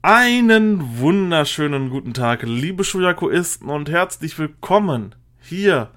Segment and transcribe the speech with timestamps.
[0.00, 5.90] Einen wunderschönen guten Tag, liebe Schuyakuisten und herzlich willkommen hier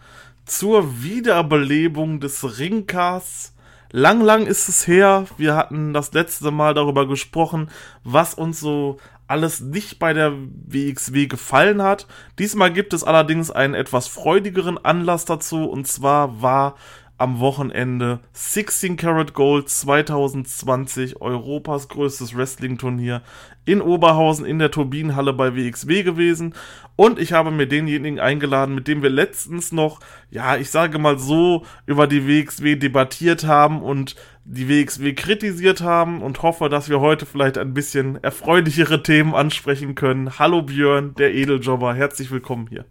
[0.44, 3.56] zur Wiederbelebung des Ringcasts.
[3.92, 5.26] Lang, lang ist es her.
[5.38, 7.70] Wir hatten das letzte Mal darüber gesprochen,
[8.04, 8.98] was uns so
[9.28, 12.08] alles nicht bei der WXW gefallen hat.
[12.40, 16.76] Diesmal gibt es allerdings einen etwas freudigeren Anlass dazu und zwar war
[17.22, 23.22] am Wochenende 16 Karat Gold 2020, Europas größtes Wrestling-Turnier
[23.64, 26.56] in Oberhausen in der Turbinenhalle bei WXW gewesen.
[26.96, 30.00] Und ich habe mir denjenigen eingeladen, mit dem wir letztens noch,
[30.32, 36.24] ja, ich sage mal so, über die WXW debattiert haben und die WXW kritisiert haben
[36.24, 40.40] und hoffe, dass wir heute vielleicht ein bisschen erfreulichere Themen ansprechen können.
[40.40, 42.86] Hallo Björn, der Edeljobber, herzlich willkommen hier.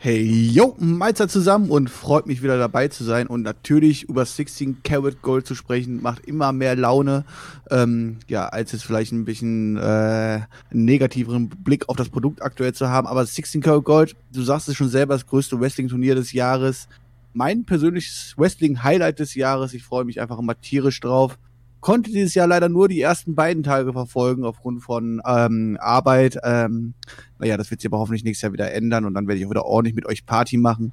[0.00, 4.84] Hey, yo, Mahlzeit zusammen und freut mich wieder dabei zu sein und natürlich über 16
[4.84, 7.24] Karat Gold zu sprechen, macht immer mehr Laune,
[7.68, 12.72] ähm, ja, als es vielleicht ein bisschen äh, einen negativeren Blick auf das Produkt aktuell
[12.74, 16.32] zu haben, aber 16 Karat Gold, du sagst es schon selber, das größte Wrestling-Turnier des
[16.32, 16.86] Jahres,
[17.32, 21.36] mein persönliches Wrestling-Highlight des Jahres, ich freue mich einfach immer tierisch drauf,
[21.80, 26.38] konnte dieses Jahr leider nur die ersten beiden Tage verfolgen aufgrund von ähm, Arbeit.
[26.42, 26.94] Ähm,
[27.38, 29.50] naja, das wird sich aber hoffentlich nächstes Jahr wieder ändern und dann werde ich auch
[29.50, 30.92] wieder ordentlich mit euch Party machen.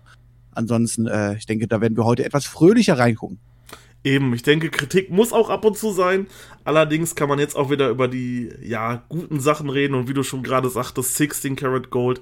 [0.52, 3.40] Ansonsten, äh, ich denke, da werden wir heute etwas fröhlicher reingucken.
[4.04, 6.28] Eben, ich denke, Kritik muss auch ab und zu sein.
[6.64, 10.22] Allerdings kann man jetzt auch wieder über die, ja, guten Sachen reden und wie du
[10.22, 12.22] schon gerade sagtest, 16 Karat Gold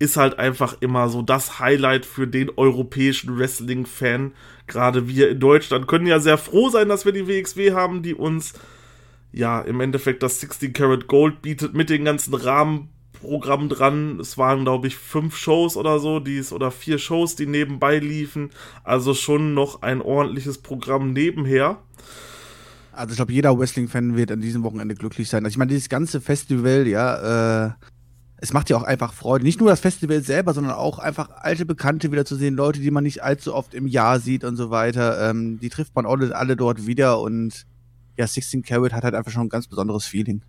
[0.00, 4.32] ist halt einfach immer so das Highlight für den europäischen Wrestling-Fan.
[4.66, 8.14] Gerade wir in Deutschland können ja sehr froh sein, dass wir die WXW haben, die
[8.14, 8.54] uns
[9.30, 14.18] ja im Endeffekt das 16 Karat Gold bietet mit den ganzen Rahmenprogrammen dran.
[14.18, 17.98] Es waren, glaube ich, fünf Shows oder so, die es, oder vier Shows, die nebenbei
[17.98, 18.50] liefen.
[18.82, 21.76] Also schon noch ein ordentliches Programm nebenher.
[22.92, 25.44] Also ich glaube, jeder Wrestling-Fan wird an diesem Wochenende glücklich sein.
[25.44, 27.70] Also ich meine, dieses ganze Festival, ja, äh,
[28.40, 29.44] es macht ja auch einfach Freude.
[29.44, 32.90] Nicht nur das Festival selber, sondern auch einfach alte Bekannte wieder zu sehen, Leute, die
[32.90, 35.30] man nicht allzu oft im Jahr sieht und so weiter.
[35.30, 37.66] Ähm, die trifft man alle, alle dort wieder und
[38.16, 40.42] ja, 16 Carat hat halt einfach schon ein ganz besonderes Feeling.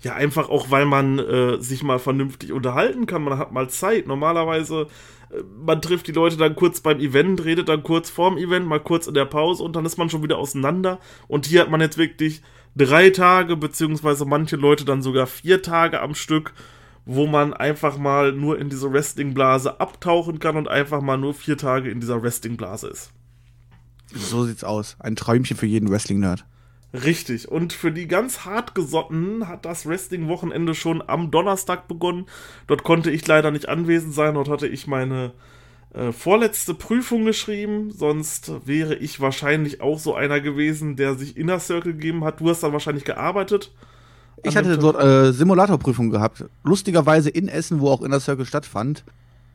[0.00, 3.22] Ja, einfach auch, weil man äh, sich mal vernünftig unterhalten kann.
[3.22, 4.06] Man hat mal Zeit.
[4.06, 4.88] Normalerweise,
[5.30, 8.80] äh, man trifft die Leute dann kurz beim Event, redet dann kurz vorm Event, mal
[8.80, 11.00] kurz in der Pause und dann ist man schon wieder auseinander.
[11.28, 12.42] Und hier hat man jetzt wirklich
[12.76, 16.54] drei Tage, beziehungsweise manche Leute dann sogar vier Tage am Stück
[17.06, 21.58] wo man einfach mal nur in diese Wrestling-Blase abtauchen kann und einfach mal nur vier
[21.58, 23.12] Tage in dieser Wrestling-Blase ist.
[24.12, 24.96] So sieht's aus.
[25.00, 26.44] Ein Träumchen für jeden Wrestling-Nerd.
[26.94, 27.48] Richtig.
[27.48, 32.26] Und für die ganz hartgesottenen hat das Wrestling-Wochenende schon am Donnerstag begonnen.
[32.68, 34.34] Dort konnte ich leider nicht anwesend sein.
[34.34, 35.32] Dort hatte ich meine
[35.92, 37.90] äh, vorletzte Prüfung geschrieben.
[37.90, 42.40] Sonst wäre ich wahrscheinlich auch so einer gewesen, der sich Inner Circle gegeben hat.
[42.40, 43.72] Du hast dann wahrscheinlich gearbeitet.
[44.42, 46.44] Ich hatte dort äh, Simulatorprüfung gehabt.
[46.64, 49.04] Lustigerweise in Essen, wo auch Inner Circle stattfand.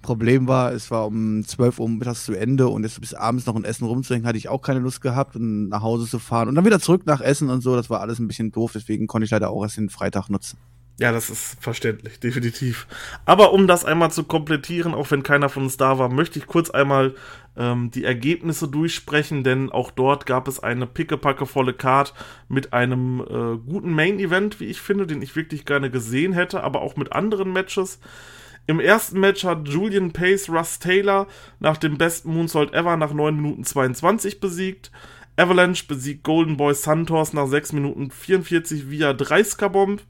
[0.01, 3.55] Problem war, es war um 12 Uhr mittags zu Ende und jetzt bis abends noch
[3.57, 6.55] in Essen rumzuhängen, hatte ich auch keine Lust gehabt, und nach Hause zu fahren und
[6.55, 7.75] dann wieder zurück nach Essen und so.
[7.75, 10.57] Das war alles ein bisschen doof, deswegen konnte ich leider auch erst den Freitag nutzen.
[10.99, 12.85] Ja, das ist verständlich, definitiv.
[13.23, 16.45] Aber um das einmal zu komplettieren, auch wenn keiner von uns da war, möchte ich
[16.45, 17.15] kurz einmal
[17.55, 22.13] ähm, die Ergebnisse durchsprechen, denn auch dort gab es eine pickepackevolle Card
[22.49, 26.81] mit einem äh, guten Main-Event, wie ich finde, den ich wirklich gerne gesehen hätte, aber
[26.81, 27.99] auch mit anderen Matches.
[28.67, 31.27] Im ersten Match hat Julian Pace Russ Taylor
[31.59, 34.91] nach dem besten Moonsault ever nach 9 Minuten 22 besiegt.
[35.37, 40.03] Avalanche besiegt Golden Boy Santos nach 6 Minuten 44 via 30er Bomb.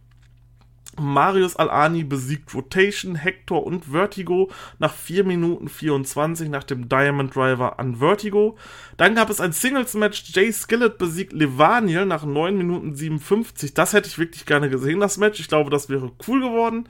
[0.99, 7.79] Marius Alani besiegt Rotation, Hector und Vertigo nach 4 Minuten 24 nach dem Diamond Driver
[7.79, 8.57] an Vertigo.
[8.97, 10.31] Dann gab es ein Singles-Match.
[10.33, 13.73] Jay Skillett besiegt Levaniel nach 9 Minuten 57.
[13.73, 15.39] Das hätte ich wirklich gerne gesehen, das Match.
[15.39, 16.87] Ich glaube, das wäre cool geworden.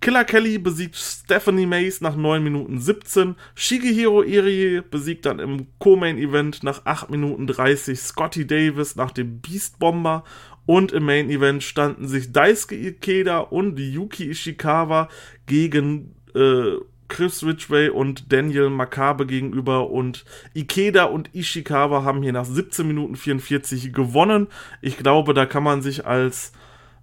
[0.00, 3.34] Killer Kelly besiegt Stephanie Mace nach 9 Minuten 17.
[3.54, 9.78] Shigehiro Irie besiegt dann im Co-Main-Event nach 8 Minuten 30 Scotty Davis nach dem Beast
[9.78, 10.22] Bomber.
[10.66, 15.08] Und im Main Event standen sich Daisuke Ikeda und Yuki Ishikawa
[15.46, 16.76] gegen äh,
[17.08, 20.24] Chris Ridgway und Daniel Makabe gegenüber und
[20.54, 24.48] Ikeda und Ishikawa haben hier nach 17 Minuten 44 gewonnen.
[24.82, 26.52] Ich glaube, da kann man sich als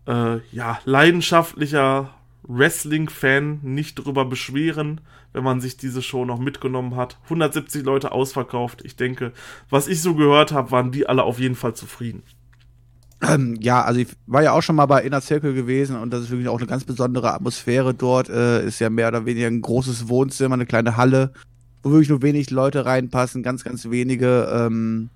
[0.07, 4.99] äh, ja, leidenschaftlicher Wrestling-Fan nicht drüber beschweren,
[5.31, 7.17] wenn man sich diese Show noch mitgenommen hat.
[7.23, 8.83] 170 Leute ausverkauft.
[8.83, 9.31] Ich denke,
[9.69, 12.23] was ich so gehört habe, waren die alle auf jeden Fall zufrieden.
[13.27, 16.23] Ähm, ja, also ich war ja auch schon mal bei Inner Circle gewesen und das
[16.23, 18.29] ist wirklich auch eine ganz besondere Atmosphäre dort.
[18.29, 21.31] Äh, ist ja mehr oder weniger ein großes Wohnzimmer, eine kleine Halle,
[21.83, 24.49] wo wirklich nur wenig Leute reinpassen, ganz, ganz wenige.
[24.53, 25.09] Ähm,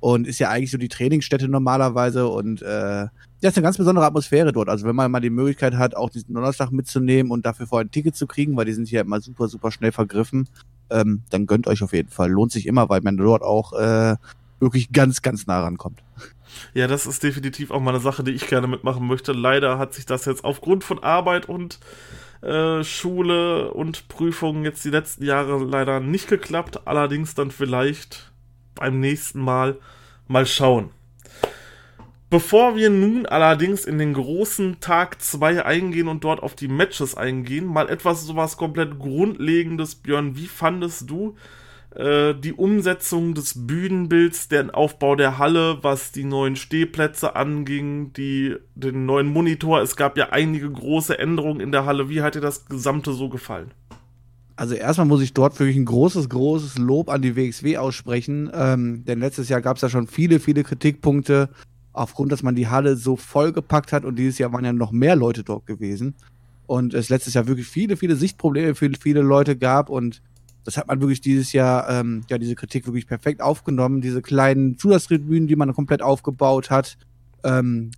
[0.00, 3.10] und ist ja eigentlich so die Trainingsstätte normalerweise und äh, ja,
[3.40, 4.68] ist eine ganz besondere Atmosphäre dort.
[4.68, 7.90] Also wenn man mal die Möglichkeit hat, auch diesen Donnerstag mitzunehmen und dafür vorher ein
[7.92, 10.48] Ticket zu kriegen, weil die sind hier immer super, super schnell vergriffen,
[10.90, 12.30] ähm, dann gönnt euch auf jeden Fall.
[12.30, 14.16] Lohnt sich immer, weil man dort auch äh,
[14.58, 16.02] wirklich ganz, ganz nah rankommt.
[16.74, 19.32] Ja, das ist definitiv auch mal eine Sache, die ich gerne mitmachen möchte.
[19.32, 21.78] Leider hat sich das jetzt aufgrund von Arbeit und
[22.42, 26.86] äh, Schule und Prüfungen jetzt die letzten Jahre leider nicht geklappt.
[26.86, 28.32] Allerdings dann vielleicht
[28.74, 29.78] beim nächsten Mal
[30.28, 30.90] mal schauen.
[32.32, 37.14] Bevor wir nun allerdings in den großen Tag 2 eingehen und dort auf die Matches
[37.14, 40.34] eingehen, mal etwas sowas komplett Grundlegendes, Björn.
[40.34, 41.36] Wie fandest du
[41.94, 48.56] äh, die Umsetzung des Bühnenbilds, den Aufbau der Halle, was die neuen Stehplätze anging, die,
[48.74, 49.80] den neuen Monitor?
[49.82, 52.08] Es gab ja einige große Änderungen in der Halle.
[52.08, 53.72] Wie hat dir das Gesamte so gefallen?
[54.56, 59.04] Also erstmal muss ich dort wirklich ein großes, großes Lob an die WXW aussprechen, ähm,
[59.04, 61.48] denn letztes Jahr gab es ja schon viele, viele Kritikpunkte
[61.92, 65.16] aufgrund, dass man die Halle so vollgepackt hat und dieses Jahr waren ja noch mehr
[65.16, 66.14] Leute dort gewesen
[66.66, 70.22] und es letztes Jahr wirklich viele, viele Sichtprobleme für viele Leute gab und
[70.64, 74.00] das hat man wirklich dieses Jahr, ähm, ja, diese Kritik wirklich perfekt aufgenommen.
[74.00, 76.96] Diese kleinen Zusatztribünen, die man komplett aufgebaut hat,
[77.44, 77.90] ähm,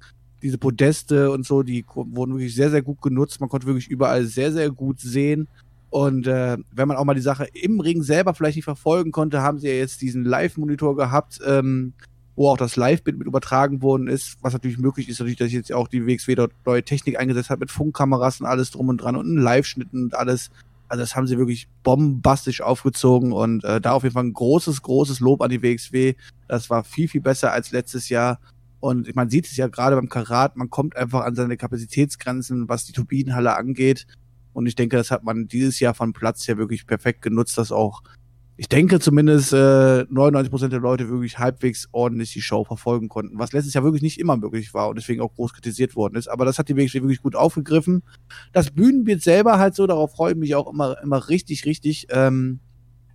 [0.42, 3.40] diese Podeste und so, die wurden wirklich sehr, sehr gut genutzt.
[3.40, 5.48] Man konnte wirklich überall sehr, sehr gut sehen.
[5.90, 9.42] Und äh, wenn man auch mal die Sache im Ring selber vielleicht nicht verfolgen konnte,
[9.42, 11.92] haben sie ja jetzt diesen Live-Monitor gehabt, ähm,
[12.36, 15.72] wo auch das Live-Bild mit übertragen worden ist, was natürlich möglich ist, natürlich, dass jetzt
[15.72, 19.16] auch die WXW dort neue Technik eingesetzt hat mit Funkkameras und alles drum und dran
[19.16, 20.50] und einen Live-Schnitt und alles.
[20.94, 24.80] Also das haben sie wirklich bombastisch aufgezogen und äh, da auf jeden Fall ein großes,
[24.82, 26.14] großes Lob an die WXW.
[26.46, 28.38] Das war viel, viel besser als letztes Jahr.
[28.78, 32.84] Und man sieht es ja gerade beim Karat, man kommt einfach an seine Kapazitätsgrenzen, was
[32.84, 34.06] die Turbinenhalle angeht.
[34.52, 37.72] Und ich denke, das hat man dieses Jahr von Platz her wirklich perfekt genutzt, dass
[37.72, 38.04] auch
[38.56, 43.52] ich denke zumindest äh, 99% der Leute wirklich halbwegs ordentlich die Show verfolgen konnten, was
[43.52, 46.28] letztes Jahr wirklich nicht immer möglich war und deswegen auch groß kritisiert worden ist.
[46.28, 48.04] Aber das hat die WXW wirklich gut aufgegriffen.
[48.52, 52.06] Das Bühnenbild selber halt so, darauf freue ich mich auch immer, immer richtig, richtig.
[52.10, 52.60] Ähm,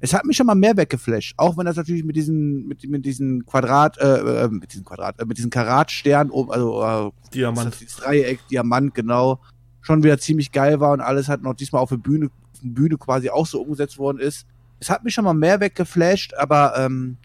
[0.02, 3.06] es hat mich schon mal mehr weggeflasht, auch wenn das natürlich mit diesen, mit, mit
[3.06, 7.72] diesen Quadrat, äh, äh, mit diesen Quadrat, äh, mit diesen Karatstern oben, also äh, Diamant.
[7.72, 9.40] Das, dieses Dreieck, Diamant, genau,
[9.82, 12.70] schon wieder ziemlich geil war und alles hat noch diesmal auf der Bühne, auf der
[12.70, 14.46] Bühne quasi auch so umgesetzt worden ist
[14.80, 17.18] es hat mich schon mal mehr weggeflasht, aber ähm,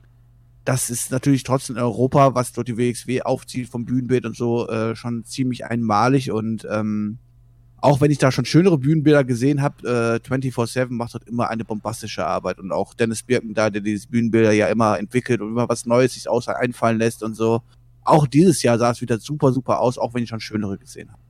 [0.65, 4.69] das ist natürlich trotzdem in Europa, was dort die WXW aufzieht vom Bühnenbild und so,
[4.69, 7.19] äh, schon ziemlich einmalig und ähm,
[7.85, 11.67] auch wenn ich da schon schönere Bühnenbilder gesehen habe, äh, 24-7 macht dort immer eine
[11.67, 15.69] bombastische Arbeit und auch Dennis Birken da, der diese Bühnenbilder ja immer entwickelt und immer
[15.69, 17.61] was Neues sich außer einfallen lässt und so.
[18.03, 21.13] Auch dieses Jahr sah es wieder super, super aus, auch wenn ich schon schönere gesehen
[21.13, 21.21] habe.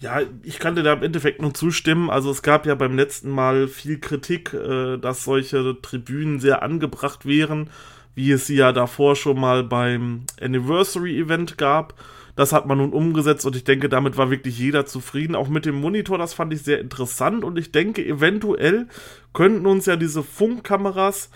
[0.00, 2.08] Ja, ich kann dir da im Endeffekt nur zustimmen.
[2.08, 7.26] Also es gab ja beim letzten Mal viel Kritik, äh, dass solche Tribünen sehr angebracht
[7.26, 7.70] wären,
[8.14, 11.94] wie es sie ja davor schon mal beim Anniversary Event gab.
[12.36, 15.34] Das hat man nun umgesetzt und ich denke, damit war wirklich jeder zufrieden.
[15.34, 18.86] Auch mit dem Monitor, das fand ich sehr interessant und ich denke, eventuell
[19.32, 21.30] könnten uns ja diese Funkkameras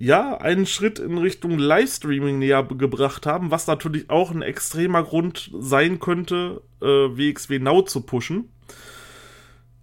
[0.00, 5.50] ja, einen Schritt in Richtung Livestreaming näher gebracht haben, was natürlich auch ein extremer Grund
[5.58, 8.48] sein könnte, äh, WXW Now zu pushen.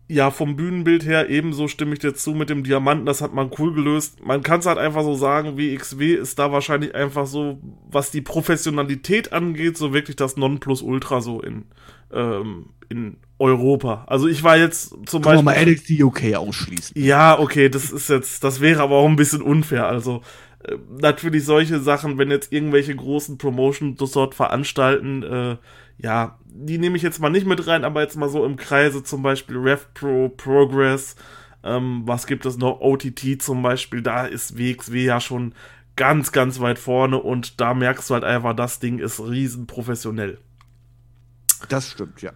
[0.07, 3.51] Ja, vom Bühnenbild her ebenso stimme ich dir zu mit dem Diamanten, das hat man
[3.59, 4.25] cool gelöst.
[4.25, 8.21] Man kann es halt einfach so sagen, WXW ist da wahrscheinlich einfach so, was die
[8.21, 11.65] Professionalität angeht, so wirklich das Nonplusultra so in,
[12.11, 14.03] ähm, in Europa.
[14.07, 15.43] Also ich war jetzt zum Kann Beispiel.
[15.43, 17.01] mal NXT UK ausschließen.
[17.01, 19.87] Ja, okay, das ist jetzt, das wäre aber auch ein bisschen unfair.
[19.87, 20.21] Also
[20.63, 25.57] äh, natürlich solche Sachen, wenn jetzt irgendwelche großen Promotions dort veranstalten, äh,
[25.99, 29.03] ja, die nehme ich jetzt mal nicht mit rein, aber jetzt mal so im Kreise
[29.03, 31.15] zum Beispiel RevPro, Progress,
[31.63, 32.79] ähm, was gibt es noch?
[32.81, 35.53] OTT zum Beispiel, da ist WXW ja schon
[35.95, 40.39] ganz, ganz weit vorne und da merkst du halt einfach, das Ding ist riesen professionell.
[41.69, 42.31] Das stimmt, ja.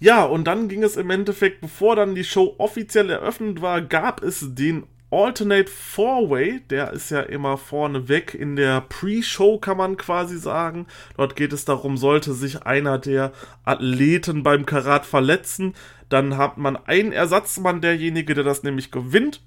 [0.00, 4.22] Ja, und dann ging es im Endeffekt, bevor dann die Show offiziell eröffnet war, gab
[4.22, 9.96] es den Alternate Four-Way, der ist ja immer vorne weg in der Pre-Show, kann man
[9.96, 10.86] quasi sagen.
[11.16, 13.32] Dort geht es darum, sollte sich einer der
[13.64, 15.74] Athleten beim Karat verletzen,
[16.08, 19.40] dann hat man einen Ersatzmann, derjenige, der das nämlich gewinnt.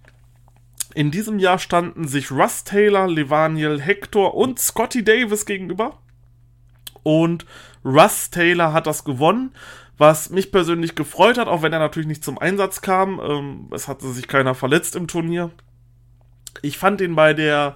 [0.96, 6.00] In diesem Jahr standen sich Russ Taylor, Levaniel Hector und Scotty Davis gegenüber.
[7.04, 7.46] Und
[7.84, 9.51] Russ Taylor hat das gewonnen
[9.98, 13.20] was mich persönlich gefreut hat, auch wenn er natürlich nicht zum Einsatz kam.
[13.20, 15.51] Ähm, es hatte sich keiner verletzt im Turnier.
[16.62, 17.75] Ich fand ihn bei der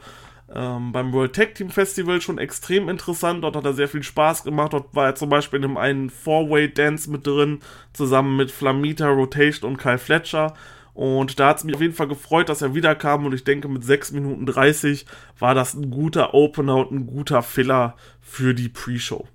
[0.54, 3.44] ähm, beim World Tag Team Festival schon extrem interessant.
[3.44, 4.74] Dort hat er sehr viel Spaß gemacht.
[4.74, 7.60] Dort war er zum Beispiel in einem einen Four-Way Dance mit drin,
[7.94, 10.54] zusammen mit Flamita, Rotation und Kyle Fletcher.
[10.94, 13.26] Und da hat es mich auf jeden Fall gefreut, dass er wiederkam.
[13.26, 15.06] Und ich denke, mit 6 Minuten 30
[15.40, 19.28] war das ein guter Opener und ein guter Filler für die Pre-Show.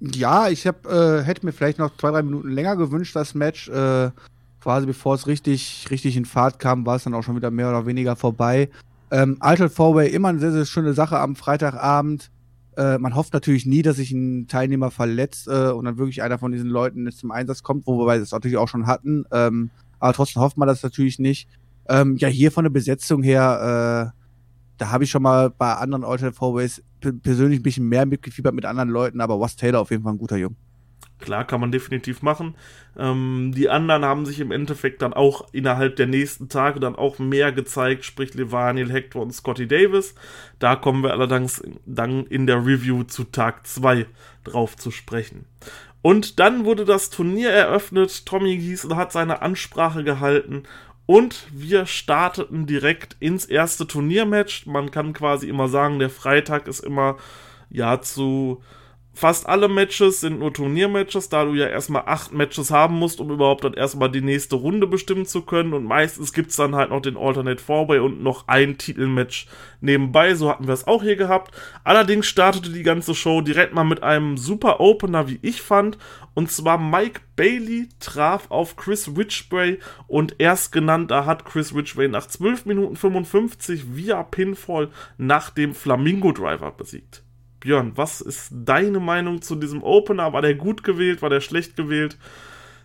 [0.00, 3.68] Ja, ich hab, äh, hätte mir vielleicht noch zwei, drei Minuten länger gewünscht, das Match.
[3.68, 4.10] Äh,
[4.60, 7.68] quasi bevor es richtig, richtig in Fahrt kam, war es dann auch schon wieder mehr
[7.68, 8.70] oder weniger vorbei.
[9.10, 12.30] Ähm, Alter Fourway immer eine sehr, sehr schöne Sache am Freitagabend.
[12.76, 16.38] Äh, man hofft natürlich nie, dass sich ein Teilnehmer verletzt äh, und dann wirklich einer
[16.38, 19.24] von diesen Leuten zum Einsatz kommt, wobei wir das natürlich auch schon hatten.
[19.32, 21.48] Ähm, aber trotzdem hofft man das natürlich nicht.
[21.88, 24.20] Ähm, ja, hier von der Besetzung her, äh,
[24.78, 28.64] da habe ich schon mal bei anderen Alternate Fourways persönlich ein bisschen mehr mitgefiebert mit
[28.64, 30.56] anderen Leuten, aber Was Taylor auf jeden Fall ein guter Junge.
[31.20, 32.54] Klar, kann man definitiv machen.
[32.96, 37.18] Ähm, die anderen haben sich im Endeffekt dann auch innerhalb der nächsten Tage dann auch
[37.18, 40.14] mehr gezeigt, sprich Levaniel, Hector und Scotty Davis.
[40.58, 44.06] Da kommen wir allerdings dann in der Review zu Tag 2
[44.44, 45.44] drauf zu sprechen.
[46.02, 48.24] Und dann wurde das Turnier eröffnet.
[48.24, 50.62] Tommy Giesen hat seine Ansprache gehalten
[51.06, 54.66] und wir starteten direkt ins erste Turniermatch.
[54.66, 57.16] Man kann quasi immer sagen, der Freitag ist immer
[57.68, 58.62] ja zu
[59.12, 63.30] fast alle Matches sind nur Turniermatches, da du ja erstmal acht Matches haben musst, um
[63.30, 65.74] überhaupt dann erstmal die nächste Runde bestimmen zu können.
[65.74, 69.46] Und meistens gibt's dann halt noch den Alternate Fourway und noch ein Titelmatch
[69.80, 70.34] nebenbei.
[70.34, 71.54] So hatten wir es auch hier gehabt.
[71.84, 75.98] Allerdings startete die ganze Show direkt mal mit einem super Opener, wie ich fand.
[76.34, 82.08] Und zwar Mike Bailey traf auf Chris Ridgway und erst genannt, da hat Chris Ridgway
[82.08, 84.88] nach 12 Minuten 55 via Pinfall
[85.18, 87.24] nach dem Flamingo Driver besiegt.
[87.60, 90.32] Björn, was ist deine Meinung zu diesem Opener?
[90.32, 91.22] War der gut gewählt?
[91.22, 92.16] War der schlecht gewählt?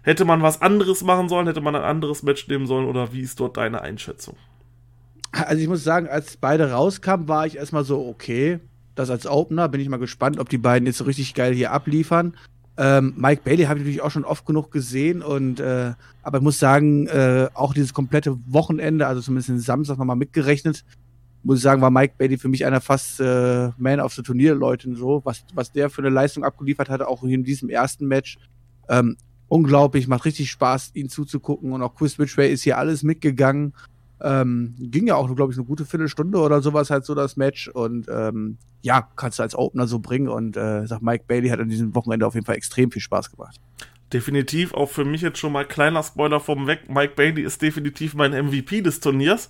[0.03, 1.47] Hätte man was anderes machen sollen?
[1.47, 2.85] Hätte man ein anderes Match nehmen sollen?
[2.85, 4.35] Oder wie ist dort deine Einschätzung?
[5.31, 8.59] Also ich muss sagen, als beide rauskamen, war ich erstmal so, okay,
[8.95, 9.69] das als Opener.
[9.69, 12.35] Bin ich mal gespannt, ob die beiden jetzt richtig geil hier abliefern.
[12.77, 16.43] Ähm, Mike Bailey habe ich natürlich auch schon oft genug gesehen und äh, aber ich
[16.43, 20.83] muss sagen, äh, auch dieses komplette Wochenende, also zumindest den Samstag nochmal mitgerechnet,
[21.45, 24.95] muss ich sagen, war Mike Bailey für mich einer fast äh, Man of the Turnier-Leuten
[24.95, 28.39] so, was, was der für eine Leistung abgeliefert hatte, auch in diesem ersten Match.
[28.89, 29.15] Ähm,
[29.47, 33.73] unglaublich, macht richtig Spaß, ihn zuzugucken und auch Chris Ridgway ist hier alles mitgegangen.
[34.21, 37.67] Ähm, ging ja auch, glaube ich, eine gute Viertelstunde oder sowas halt so das Match
[37.67, 41.59] und ähm, ja, kannst du als Opener so bringen und äh, sag Mike Bailey hat
[41.59, 43.59] an diesem Wochenende auf jeden Fall extrem viel Spaß gemacht
[44.13, 46.89] definitiv auch für mich jetzt schon mal kleiner Spoiler vom Weg.
[46.89, 49.49] Mike Bailey ist definitiv mein MVP des Turniers.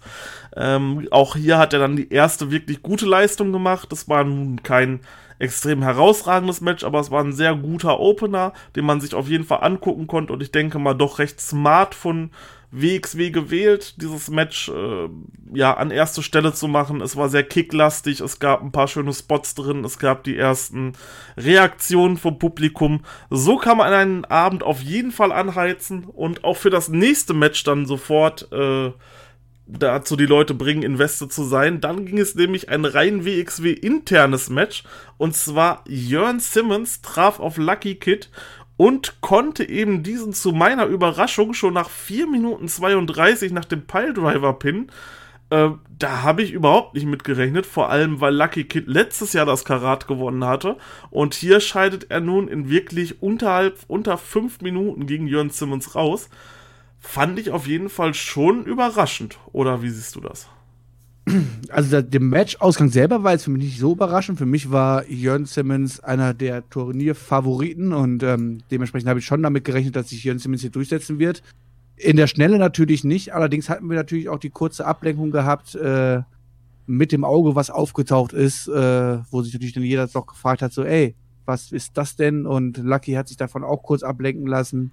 [0.56, 3.92] Ähm, auch hier hat er dann die erste wirklich gute Leistung gemacht.
[3.92, 5.02] Das war nun kein
[5.40, 9.44] extrem herausragendes Match, aber es war ein sehr guter Opener, den man sich auf jeden
[9.44, 12.32] Fall angucken konnte und ich denke mal doch recht smart von
[12.72, 15.10] WXW gewählt, dieses Match äh,
[15.54, 17.02] ja an erste Stelle zu machen.
[17.02, 20.94] Es war sehr kicklastig, es gab ein paar schöne Spots drin, es gab die ersten
[21.38, 23.02] Reaktionen vom Publikum.
[23.30, 27.64] So kann man einen Abend auf jeden Fall anheizen und auch für das nächste Match
[27.64, 28.92] dann sofort äh,
[29.68, 31.82] dazu die Leute bringen, invested zu sein.
[31.82, 34.84] Dann ging es nämlich ein rein WXW internes Match
[35.18, 38.30] und zwar Jörn Simmons traf auf Lucky Kid
[38.78, 44.92] und konnte eben diesen zu meiner Überraschung schon nach 4 Minuten 32 nach dem Piledriver-Pin.
[45.50, 49.64] Äh, da habe ich überhaupt nicht mitgerechnet, vor allem weil Lucky Kid letztes Jahr das
[49.64, 50.78] Karat gewonnen hatte.
[51.10, 56.30] Und hier scheidet er nun in wirklich unterhalb, unter 5 Minuten gegen Jörn Simmons raus.
[57.00, 59.38] Fand ich auf jeden Fall schon überraschend.
[59.54, 60.50] Oder wie siehst du das?
[61.70, 64.38] Also der, Match-Ausgang selber war jetzt für mich nicht so überraschend.
[64.38, 69.64] Für mich war Jörn Simmons einer der Turnierfavoriten und ähm, dementsprechend habe ich schon damit
[69.64, 71.42] gerechnet, dass sich Jörn Simmons hier durchsetzen wird.
[71.98, 76.22] In der Schnelle natürlich nicht, allerdings hatten wir natürlich auch die kurze Ablenkung gehabt äh,
[76.86, 80.74] mit dem Auge, was aufgetaucht ist, äh, wo sich natürlich dann jeder doch gefragt hat,
[80.74, 81.16] so ey,
[81.46, 82.46] was ist das denn?
[82.46, 84.92] Und Lucky hat sich davon auch kurz ablenken lassen.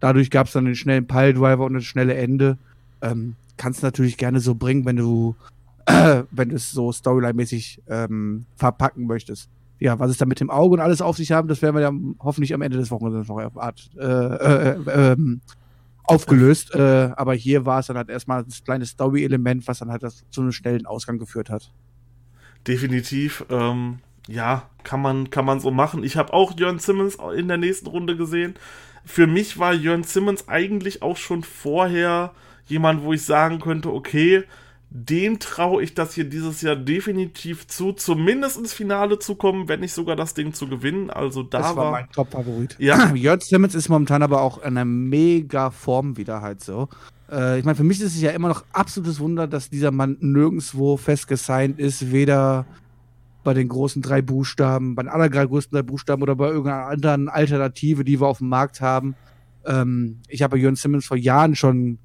[0.00, 2.58] Dadurch gab es dann den schnellen Piledriver und das schnelle Ende.
[3.02, 5.36] Ähm, kannst natürlich gerne so bringen, wenn du
[6.30, 9.50] wenn du es so Storyline-mäßig ähm, verpacken möchtest.
[9.78, 11.82] Ja, was es da mit dem Auge und alles auf sich haben, das werden wir
[11.82, 15.16] ja hoffentlich am Ende des Wochenendes noch auf Art äh, äh, äh,
[16.04, 16.74] aufgelöst.
[16.74, 20.24] Äh, aber hier war es dann halt erstmal das kleine Story-Element, was dann halt das,
[20.30, 21.72] zu einem schnellen Ausgang geführt hat.
[22.66, 23.44] Definitiv.
[23.50, 23.98] Ähm,
[24.28, 26.04] ja, kann man, kann man so machen.
[26.04, 28.54] Ich habe auch Jörn Simmons in der nächsten Runde gesehen.
[29.04, 32.32] Für mich war Jörn Simmons eigentlich auch schon vorher
[32.66, 34.44] jemand, wo ich sagen könnte, okay,
[34.94, 39.80] dem traue ich das hier dieses Jahr definitiv zu, zumindest ins Finale zu kommen, wenn
[39.80, 41.08] nicht sogar das Ding zu gewinnen.
[41.08, 42.76] Also da das war, war mein Top-Favorit.
[42.78, 43.10] Ja.
[43.14, 46.90] Jörg Simmons ist momentan aber auch in einer mega Form wieder halt so.
[47.30, 50.18] Äh, ich meine, für mich ist es ja immer noch absolutes Wunder, dass dieser Mann
[50.20, 52.66] nirgendwo fest gesigned ist, weder
[53.44, 58.04] bei den großen drei Buchstaben, bei den allergrößten drei Buchstaben oder bei irgendeiner anderen Alternative,
[58.04, 59.14] die wir auf dem Markt haben.
[59.64, 61.98] Ähm, ich habe Jörn Simmons vor Jahren schon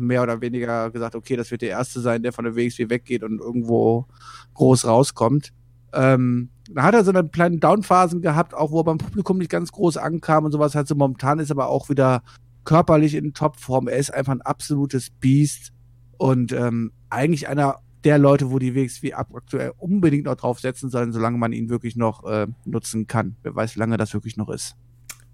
[0.00, 3.22] mehr oder weniger gesagt, okay, das wird der Erste sein, der von der WXW weggeht
[3.22, 4.06] und irgendwo
[4.54, 5.52] groß rauskommt.
[5.92, 9.50] Ähm, da hat er so eine kleinen Downphasen gehabt, auch wo er beim Publikum nicht
[9.50, 10.74] ganz groß ankam und sowas.
[10.74, 12.22] Halt so momentan ist aber auch wieder
[12.64, 13.88] körperlich in Topform.
[13.88, 15.72] Er ist einfach ein absolutes Biest
[16.18, 21.38] und ähm, eigentlich einer der Leute, wo die WXW aktuell unbedingt noch draufsetzen sollen, solange
[21.38, 23.36] man ihn wirklich noch äh, nutzen kann.
[23.42, 24.76] Wer weiß, wie lange das wirklich noch ist.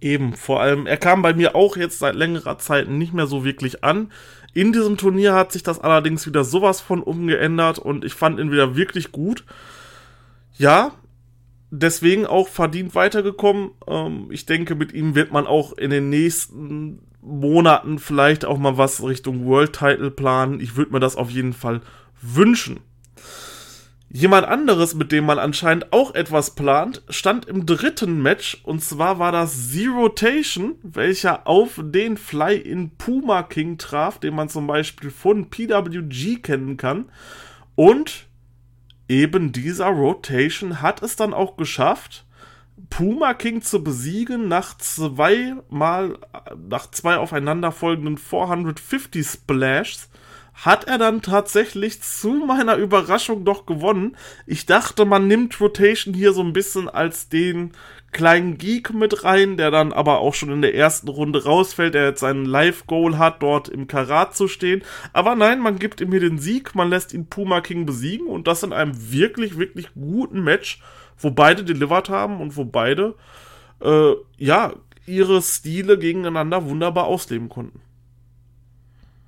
[0.02, 3.44] Eben, vor allem, er kam bei mir auch jetzt seit längerer Zeit nicht mehr so
[3.44, 4.10] wirklich an.
[4.52, 8.50] In diesem Turnier hat sich das allerdings wieder sowas von umgeändert und ich fand ihn
[8.50, 9.44] wieder wirklich gut.
[10.58, 10.90] Ja,
[11.70, 13.70] deswegen auch verdient weitergekommen.
[13.86, 18.76] Ähm, ich denke, mit ihm wird man auch in den nächsten Monaten vielleicht auch mal
[18.76, 20.58] was Richtung World Title planen.
[20.58, 21.80] Ich würde mir das auf jeden Fall
[22.20, 22.80] wünschen.
[24.14, 29.18] Jemand anderes, mit dem man anscheinend auch etwas plant, stand im dritten Match und zwar
[29.18, 35.48] war das Zero-Tation, welcher auf den Fly-in Puma King traf, den man zum Beispiel von
[35.48, 37.06] PWG kennen kann.
[37.74, 38.26] Und
[39.08, 42.26] eben dieser Rotation hat es dann auch geschafft,
[42.90, 46.18] Puma King zu besiegen nach zweimal,
[46.68, 50.10] nach zwei aufeinanderfolgenden 450 Splashs
[50.54, 54.16] hat er dann tatsächlich zu meiner Überraschung doch gewonnen.
[54.46, 57.72] Ich dachte, man nimmt Rotation hier so ein bisschen als den
[58.12, 62.04] kleinen Geek mit rein, der dann aber auch schon in der ersten Runde rausfällt, der
[62.04, 64.82] jetzt seinen Live-Goal hat, dort im Karat zu stehen.
[65.14, 68.46] Aber nein, man gibt ihm hier den Sieg, man lässt ihn Puma King besiegen und
[68.46, 70.82] das in einem wirklich, wirklich guten Match,
[71.18, 73.14] wo beide delivered haben und wo beide,
[73.82, 74.74] äh, ja,
[75.06, 77.80] ihre Stile gegeneinander wunderbar ausleben konnten.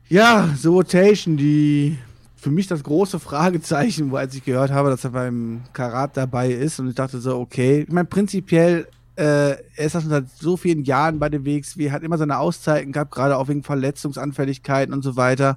[0.08, 1.98] Ja, The Rotation, die
[2.36, 6.52] für mich das große Fragezeichen, wo als ich gehört habe, dass er beim Karat dabei
[6.52, 10.58] ist und ich dachte so, okay, ich meine, prinzipiell, äh, er ist schon seit so
[10.58, 15.02] vielen Jahren bei den WXW, hat immer seine Auszeiten gehabt, gerade auch wegen Verletzungsanfälligkeiten und
[15.02, 15.56] so weiter,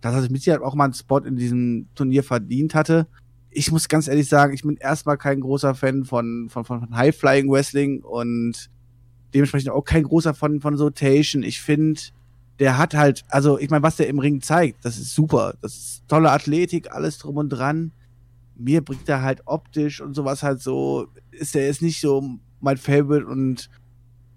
[0.00, 3.06] dass er sich mit Sicherheit auch mal einen Spot in diesem Turnier verdient hatte.
[3.50, 6.96] Ich muss ganz ehrlich sagen, ich bin erstmal kein großer Fan von, von, von, von
[6.96, 8.70] High-Flying Wrestling und
[9.32, 11.44] dementsprechend auch kein großer von, von Rotation.
[11.44, 12.00] Ich finde,
[12.58, 15.54] der hat halt, also ich meine, was der im Ring zeigt, das ist super.
[15.60, 17.92] Das ist tolle Athletik, alles drum und dran.
[18.56, 22.22] Mir bringt er halt optisch und sowas halt so, ist der jetzt nicht so
[22.60, 23.68] mein Favorite und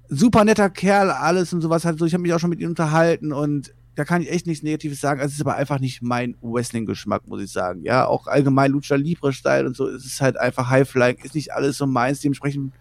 [0.09, 2.05] super netter Kerl, alles und sowas halt so.
[2.05, 5.01] Ich habe mich auch schon mit ihm unterhalten und da kann ich echt nichts Negatives
[5.01, 5.19] sagen.
[5.19, 7.81] Es ist aber einfach nicht mein Wrestling-Geschmack, muss ich sagen.
[7.83, 9.87] Ja, auch allgemein Lucha Libre-Style und so.
[9.87, 12.19] Es ist halt einfach High-Flying, ist nicht alles so meins.
[12.19, 12.73] Dementsprechend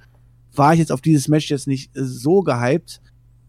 [0.55, 3.01] war ich jetzt auf dieses Match jetzt nicht so gehypt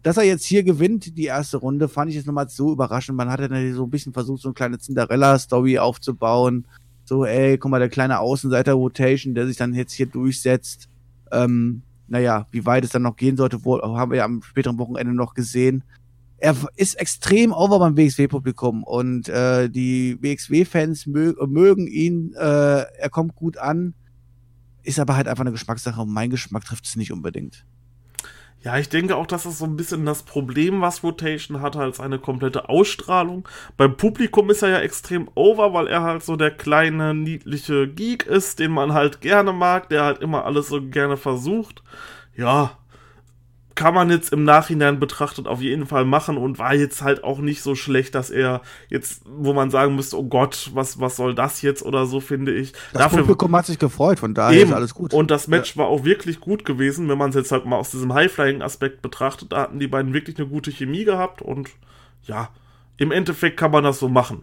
[0.02, 3.16] dass er jetzt hier gewinnt, die erste Runde, fand ich jetzt nochmal so überraschend.
[3.16, 6.66] Man hat ja so ein bisschen versucht, so eine kleine Cinderella-Story aufzubauen.
[7.04, 10.88] So, ey, guck mal, der kleine Außenseiter-Rotation, der sich dann jetzt hier durchsetzt.
[11.32, 14.78] Ähm, naja, wie weit es dann noch gehen sollte, wo, haben wir ja am späteren
[14.78, 15.84] Wochenende noch gesehen.
[16.38, 23.10] Er ist extrem over beim WXW-Publikum und äh, die WXW-Fans mö mögen ihn, äh, er
[23.10, 23.94] kommt gut an,
[24.84, 27.66] ist aber halt einfach eine Geschmackssache und mein Geschmack trifft es nicht unbedingt.
[28.68, 32.00] Ja, ich denke auch, das ist so ein bisschen das Problem, was Rotation hat, als
[32.00, 33.48] eine komplette Ausstrahlung.
[33.78, 38.26] Beim Publikum ist er ja extrem over, weil er halt so der kleine, niedliche Geek
[38.26, 41.82] ist, den man halt gerne mag, der halt immer alles so gerne versucht.
[42.36, 42.76] Ja,
[43.78, 47.38] kann man jetzt im Nachhinein betrachtet auf jeden Fall machen und war jetzt halt auch
[47.38, 51.32] nicht so schlecht, dass er jetzt, wo man sagen müsste, oh Gott, was, was soll
[51.32, 52.72] das jetzt oder so, finde ich.
[52.92, 54.70] Das Dafür, Publikum hat sich gefreut, von daher eben.
[54.70, 55.14] ist alles gut.
[55.14, 55.82] Und das Match ja.
[55.82, 59.52] war auch wirklich gut gewesen, wenn man es jetzt halt mal aus diesem High-Flying-Aspekt betrachtet.
[59.52, 61.70] Da hatten die beiden wirklich eine gute Chemie gehabt und
[62.24, 62.48] ja,
[62.96, 64.42] im Endeffekt kann man das so machen.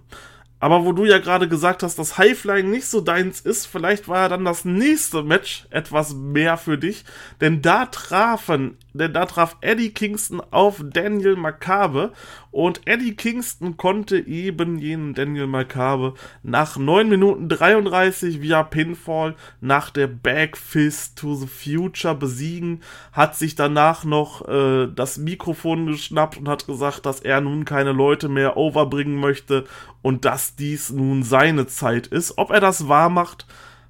[0.62, 4.20] Aber wo du ja gerade gesagt hast, dass Highflying nicht so deins ist, vielleicht war
[4.20, 7.04] ja dann das nächste Match etwas mehr für dich.
[7.42, 12.12] Denn da trafen, denn da traf Eddie Kingston auf Daniel Makabe.
[12.52, 19.90] Und Eddie Kingston konnte eben jenen Daniel Makabe nach 9 Minuten 33 via Pinfall nach
[19.90, 22.82] der Backfist to the Future besiegen.
[23.12, 27.92] Hat sich danach noch äh, das Mikrofon geschnappt und hat gesagt, dass er nun keine
[27.92, 29.66] Leute mehr overbringen möchte
[30.02, 32.38] und dass dies nun seine Zeit ist.
[32.38, 33.46] Ob er das wahr macht,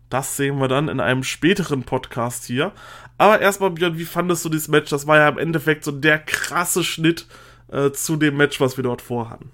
[0.10, 2.72] das sehen wir dann in einem späteren Podcast hier.
[3.18, 4.90] Aber erstmal, Björn, wie fandest du dieses Match?
[4.90, 7.28] Das war ja im Endeffekt so der krasse Schnitt
[7.72, 9.52] äh, zu dem Match, was wir dort vorhatten.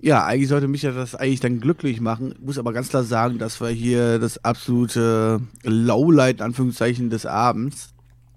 [0.00, 2.32] Ja, eigentlich sollte mich ja das eigentlich dann glücklich machen.
[2.32, 7.26] Ich muss aber ganz klar sagen, das war hier das absolute Lowlight, in Anführungszeichen, des
[7.26, 7.94] Abends.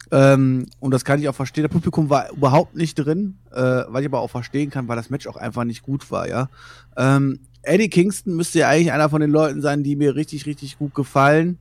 [0.09, 1.63] Ähm, und das kann ich auch verstehen.
[1.63, 5.11] Das Publikum war überhaupt nicht drin, äh, weil ich aber auch verstehen kann, weil das
[5.11, 6.49] Match auch einfach nicht gut war, ja.
[6.97, 10.79] Ähm, Eddie Kingston müsste ja eigentlich einer von den Leuten sein, die mir richtig, richtig
[10.79, 11.59] gut gefallen.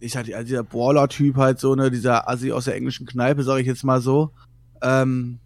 [0.00, 3.58] Ich hatte also dieser Brawler-Typ halt so, ne, dieser Assi aus der englischen Kneipe, sag
[3.58, 4.30] ich jetzt mal so.
[4.82, 5.38] Ähm,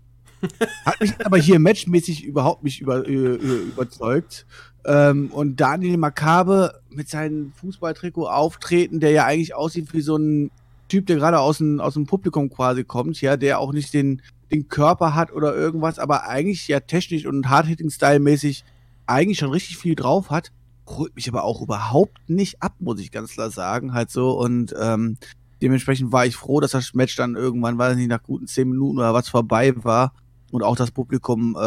[0.84, 4.46] Hat mich aber hier matchmäßig überhaupt nicht über, über, überzeugt.
[4.84, 10.50] Ähm, und Daniel Makabe mit seinem Fußballtrikot auftreten, der ja eigentlich aussieht wie so ein
[10.88, 14.20] Typ, der gerade aus dem, aus dem Publikum quasi kommt, ja, der auch nicht den,
[14.50, 18.64] den Körper hat oder irgendwas, aber eigentlich ja technisch und Hard-Hitting-Style-mäßig
[19.06, 20.52] eigentlich schon richtig viel drauf hat,
[20.86, 24.74] holt mich aber auch überhaupt nicht ab, muss ich ganz klar sagen, halt so und
[24.78, 25.16] ähm,
[25.62, 28.98] dementsprechend war ich froh, dass das Match dann irgendwann, weiß nicht, nach guten zehn Minuten
[28.98, 30.12] oder was vorbei war
[30.50, 31.60] und auch das Publikum äh,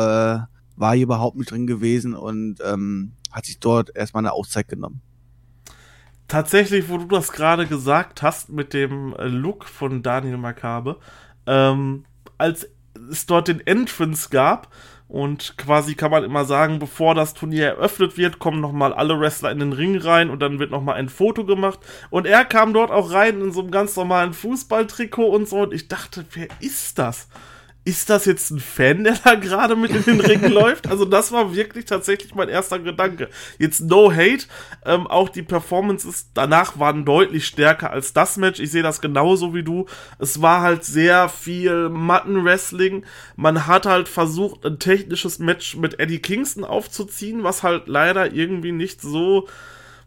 [0.78, 5.02] war hier überhaupt nicht drin gewesen und ähm, hat sich dort erstmal eine Auszeit genommen.
[6.28, 11.00] Tatsächlich, wo du das gerade gesagt hast mit dem äh, Look von Daniel Makabe,
[11.46, 12.06] ähm,
[12.38, 12.70] als
[13.10, 14.70] es dort den Entrance gab
[15.08, 19.52] und quasi kann man immer sagen, bevor das Turnier eröffnet wird, kommen nochmal alle Wrestler
[19.52, 21.80] in den Ring rein und dann wird nochmal ein Foto gemacht.
[22.10, 25.74] Und er kam dort auch rein in so einem ganz normalen Fußballtrikot und so und
[25.74, 27.30] ich dachte, wer ist das?
[27.88, 30.88] Ist das jetzt ein Fan, der da gerade mit in den Ring läuft?
[30.88, 33.30] Also das war wirklich tatsächlich mein erster Gedanke.
[33.60, 34.46] Jetzt no hate,
[34.86, 38.60] ähm, auch die Performances danach waren deutlich stärker als das Match.
[38.60, 39.86] Ich sehe das genauso wie du.
[40.20, 43.06] Es war halt sehr viel Matten-Wrestling.
[43.38, 48.74] Man hat halt versucht, ein technisches Match mit Eddie Kingston aufzuziehen, was halt leider irgendwie
[48.74, 49.48] nicht so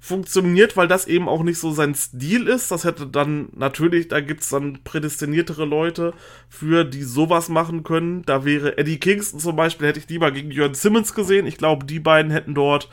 [0.00, 2.70] funktioniert, weil das eben auch nicht so sein Stil ist.
[2.70, 6.14] Das hätte dann natürlich, da gibt's dann prädestiniertere Leute
[6.48, 8.22] für, die sowas machen können.
[8.22, 11.46] Da wäre Eddie Kingston zum Beispiel, hätte ich lieber gegen Jörn Simmons gesehen.
[11.46, 12.88] Ich glaube, die beiden hätten dort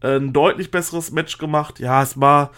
[0.00, 1.80] äh, ein deutlich besseres Match gemacht.
[1.80, 2.52] Ja, es war.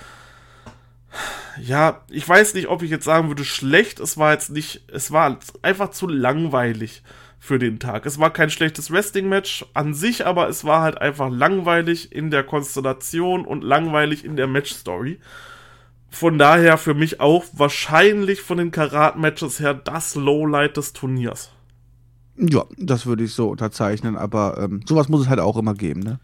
[1.62, 4.00] Ja, ich weiß nicht, ob ich jetzt sagen würde, schlecht.
[4.00, 4.82] Es war jetzt nicht.
[4.92, 7.02] Es war einfach zu langweilig
[7.38, 8.04] für den Tag.
[8.06, 12.44] Es war kein schlechtes Wrestling-Match an sich, aber es war halt einfach langweilig in der
[12.44, 15.18] Konstellation und langweilig in der Match-Story.
[16.10, 21.50] Von daher für mich auch wahrscheinlich von den Karat-Matches her das Lowlight des Turniers.
[22.36, 26.00] Ja, das würde ich so unterzeichnen, aber ähm, sowas muss es halt auch immer geben,
[26.00, 26.20] ne?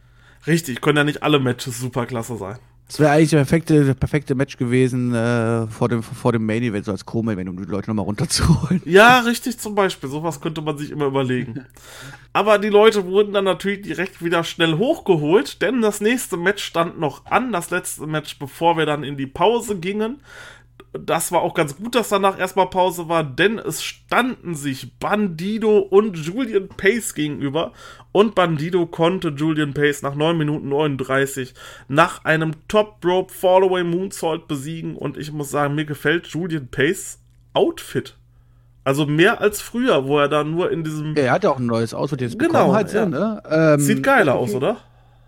[0.46, 2.59] Richtig, können ja nicht alle Matches superklasse sein.
[2.87, 6.85] Es wäre eigentlich der perfekte, perfekte Match gewesen äh, vor, dem, vor dem Main Event,
[6.85, 8.83] so als Co-Main, um die Leute nochmal runterzuholen.
[8.85, 10.09] Ja, richtig zum Beispiel.
[10.09, 11.64] Sowas könnte man sich immer überlegen.
[12.33, 17.01] Aber die Leute wurden dann natürlich direkt wieder schnell hochgeholt, denn das nächste Match stand
[17.01, 20.20] noch an, das letzte Match, bevor wir dann in die Pause gingen
[20.98, 25.78] das war auch ganz gut, dass danach erstmal Pause war, denn es standen sich Bandido
[25.78, 27.72] und Julian Pace gegenüber.
[28.12, 31.54] Und Bandido konnte Julian Pace nach 9 Minuten 39
[31.88, 34.96] nach einem Top Rope Fallaway Moonsault besiegen.
[34.96, 37.18] Und ich muss sagen, mir gefällt Julian Pace
[37.54, 38.16] Outfit.
[38.85, 41.16] Also mehr als früher, wo er da nur in diesem.
[41.16, 43.07] Er hat ja auch ein neues Outfit jetzt genau, bekommen, halt ja.
[43.07, 43.42] ne?
[43.48, 44.76] Ähm, Sieht geiler aus, oder?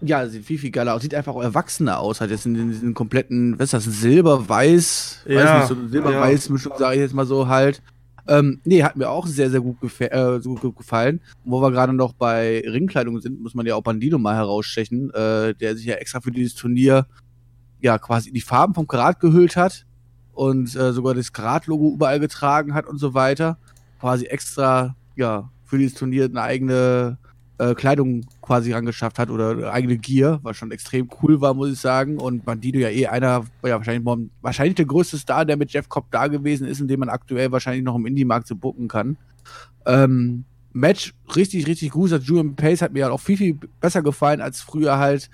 [0.00, 1.02] Ja, sieht viel, viel geiler aus.
[1.02, 2.20] Sieht einfach auch erwachsener aus.
[2.20, 6.72] Hat jetzt in, diesen kompletten, was ist das, Silber-Weiß, ja, weiß nicht, so eine Silber-Weiß-Mischung,
[6.72, 6.78] ja.
[6.78, 7.82] sage ich jetzt mal so halt.
[8.28, 11.20] Ähm, nee, hat mir auch sehr, sehr gut, äh, so gut gefallen.
[11.44, 15.54] Wo wir gerade noch bei Ringkleidung sind, muss man ja auch Bandido mal herausstechen, äh,
[15.54, 17.06] der sich ja extra für dieses Turnier
[17.80, 19.86] ja quasi die Farben vom Karat gehüllt hat
[20.32, 23.58] und äh, sogar das Karat-Logo überall getragen hat und so weiter.
[24.00, 27.18] Quasi extra, ja, für dieses Turnier eine eigene
[27.58, 31.80] äh, Kleidung quasi angeschafft hat oder eigene Gear, was schon extrem cool war, muss ich
[31.80, 32.18] sagen.
[32.18, 34.06] Und Bandido ja eh einer, ja, wahrscheinlich,
[34.42, 37.52] wahrscheinlich der größte Star, der mit Jeff Cobb da gewesen ist und den man aktuell
[37.52, 39.16] wahrscheinlich noch im Indie-Markt so bucken kann.
[39.86, 42.12] Ähm, Match richtig, richtig gut.
[42.12, 45.30] Das Julian Pace hat mir ja auch viel, viel besser gefallen als früher halt.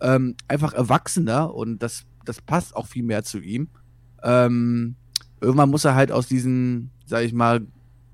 [0.00, 3.68] Ähm, einfach erwachsener und das, das passt auch viel mehr zu ihm.
[4.22, 4.94] Ähm,
[5.40, 7.66] irgendwann muss er halt aus diesen, sag ich mal,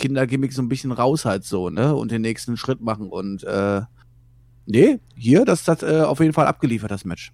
[0.03, 1.95] Kindergimmick so ein bisschen raus halt so, ne?
[1.95, 3.09] Und den nächsten Schritt machen.
[3.09, 3.83] Und äh,
[4.67, 7.33] nee, hier, das hat äh, auf jeden Fall abgeliefert, das Match.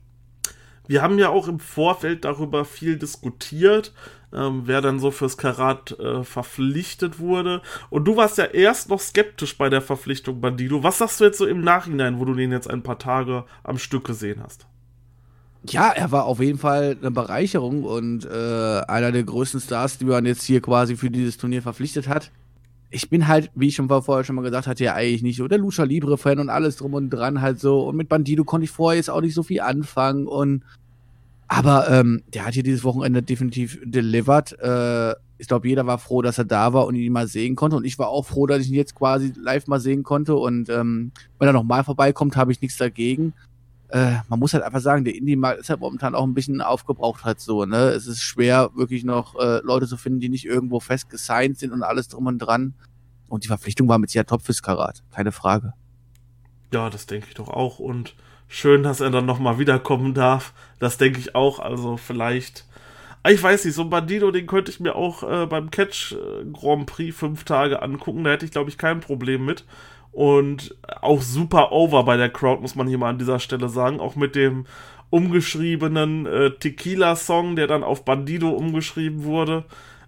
[0.86, 3.92] Wir haben ja auch im Vorfeld darüber viel diskutiert,
[4.32, 7.62] ähm, wer dann so fürs Karat äh, verpflichtet wurde.
[7.90, 10.82] Und du warst ja erst noch skeptisch bei der Verpflichtung Bandido.
[10.82, 13.78] Was sagst du jetzt so im Nachhinein, wo du den jetzt ein paar Tage am
[13.78, 14.66] Stück gesehen hast?
[15.64, 20.04] Ja, er war auf jeden Fall eine Bereicherung und äh, einer der größten Stars, die
[20.04, 22.30] man jetzt hier quasi für dieses Turnier verpflichtet hat
[22.90, 25.46] ich bin halt, wie ich schon vorher schon mal gesagt hatte, ja eigentlich nicht so
[25.46, 27.86] der Lucha Libre Fan und alles drum und dran halt so.
[27.86, 30.64] Und mit Bandido konnte ich vorher jetzt auch nicht so viel anfangen und
[31.50, 34.52] aber ähm, der hat hier dieses Wochenende definitiv delivered.
[34.60, 37.76] Äh, ich glaube, jeder war froh, dass er da war und ihn mal sehen konnte.
[37.76, 40.36] Und ich war auch froh, dass ich ihn jetzt quasi live mal sehen konnte.
[40.36, 43.32] Und ähm, wenn er nochmal vorbeikommt, habe ich nichts dagegen
[43.88, 47.24] äh, man muss halt einfach sagen, der Indie-Markt ist halt momentan auch ein bisschen aufgebraucht
[47.24, 47.88] halt so, ne?
[47.88, 51.72] Es ist schwer, wirklich noch äh, Leute zu finden, die nicht irgendwo fest gesigned sind
[51.72, 52.74] und alles drum und dran.
[53.28, 55.74] Und die Verpflichtung war mit sicher top fürs Karat, keine Frage.
[56.72, 57.78] Ja, das denke ich doch auch.
[57.78, 58.14] Und
[58.46, 60.52] schön, dass er dann nochmal wiederkommen darf.
[60.78, 61.58] Das denke ich auch.
[61.58, 62.64] Also vielleicht
[63.22, 66.12] Ah, ich weiß nicht, so ein Bandido, den könnte ich mir auch äh, beim Catch
[66.12, 68.24] äh, Grand Prix fünf Tage angucken.
[68.24, 69.64] Da hätte ich, glaube ich, kein Problem mit.
[70.12, 74.00] Und auch super over bei der Crowd, muss man hier mal an dieser Stelle sagen.
[74.00, 74.66] Auch mit dem
[75.10, 79.64] umgeschriebenen äh, Tequila-Song, der dann auf Bandido umgeschrieben wurde.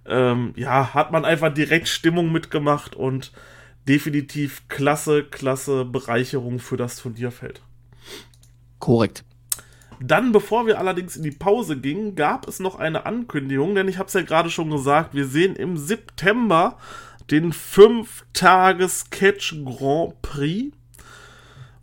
[0.06, 3.32] Ähm, ja, hat man einfach direkt Stimmung mitgemacht und
[3.88, 7.62] definitiv klasse, klasse Bereicherung für das Turnierfeld.
[8.78, 9.24] Korrekt.
[10.02, 13.98] Dann, bevor wir allerdings in die Pause gingen, gab es noch eine Ankündigung, denn ich
[13.98, 16.78] habe es ja gerade schon gesagt, wir sehen im September
[17.30, 20.72] den 5-Tages-Catch Grand Prix.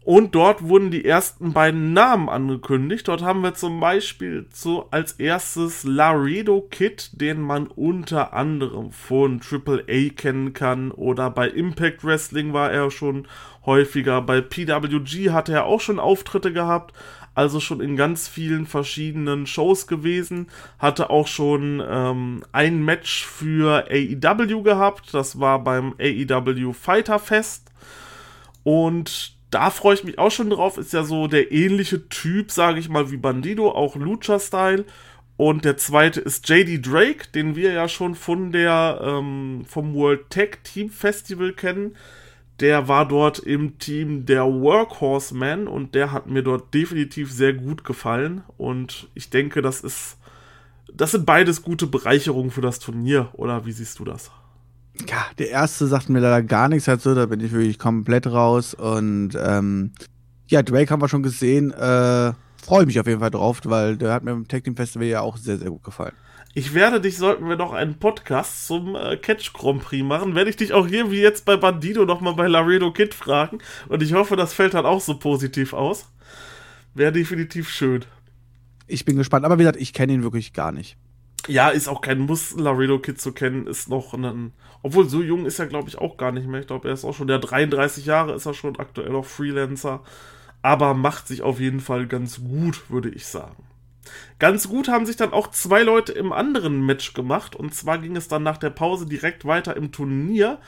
[0.08, 3.10] Und dort wurden die ersten beiden Namen angekündigt.
[3.10, 9.42] Dort haben wir zum Beispiel zu, als erstes Laredo Kid, den man unter anderem von
[9.42, 10.92] Triple A kennen kann.
[10.92, 13.28] Oder bei Impact Wrestling war er schon
[13.66, 14.22] häufiger.
[14.22, 16.94] Bei PWG hatte er auch schon Auftritte gehabt
[17.38, 20.48] also schon in ganz vielen verschiedenen Shows gewesen,
[20.80, 27.72] hatte auch schon ähm, ein Match für AEW gehabt, das war beim AEW Fighter Fest.
[28.64, 32.80] Und da freue ich mich auch schon drauf, ist ja so der ähnliche Typ, sage
[32.80, 34.86] ich mal, wie Bandido, auch Lucha-Style.
[35.38, 40.32] Und der zweite ist JD Drake, den wir ja schon von der, ähm, vom World
[40.32, 41.96] Tag Team Festival kennen
[42.60, 47.84] der war dort im Team der Workhorseman und der hat mir dort definitiv sehr gut
[47.84, 48.44] gefallen.
[48.58, 50.18] Und ich denke, das ist.
[50.94, 54.32] Das sind beides gute Bereicherungen für das Turnier, oder wie siehst du das?
[55.08, 58.74] Ja, der erste sagt mir leider gar nichts so, da bin ich wirklich komplett raus.
[58.74, 59.92] Und ähm,
[60.48, 61.72] ja, Drake haben wir schon gesehen.
[61.72, 65.08] Äh, Freue mich auf jeden Fall drauf, weil der hat mir im Tag Team Festival
[65.08, 66.14] ja auch sehr, sehr gut gefallen.
[66.58, 70.50] Ich werde dich, sollten wir noch einen Podcast zum äh, Catch Grand Prix machen, werde
[70.50, 73.60] ich dich auch hier wie jetzt bei Bandido nochmal bei Laredo Kid fragen.
[73.90, 76.12] Und ich hoffe, das fällt dann auch so positiv aus.
[76.96, 78.06] Wäre definitiv schön.
[78.88, 80.98] Ich bin gespannt, aber wie gesagt, ich kenne ihn wirklich gar nicht.
[81.48, 84.52] Ja, ist auch kein Muss, Laredo Kid zu kennen, ist noch ein.
[84.82, 86.62] Obwohl, so jung ist er, glaube ich, auch gar nicht mehr.
[86.62, 90.02] Ich glaube, er ist auch schon, der 33 Jahre ist er schon aktuell noch Freelancer.
[90.64, 93.67] Aber macht sich auf jeden Fall ganz gut, würde ich sagen.
[94.40, 97.56] Ganz gut haben sich dann auch zwei Leute im anderen Match gemacht.
[97.56, 100.60] Und zwar ging es dann nach der Pause direkt weiter im Turnier.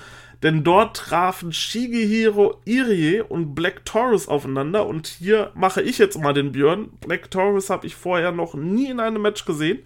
[0.41, 4.87] Denn dort trafen Shigehiro Irie und Black Taurus aufeinander.
[4.87, 6.89] Und hier mache ich jetzt mal den Björn.
[7.01, 9.79] Black Taurus habe ich vorher noch nie in einem Match gesehen.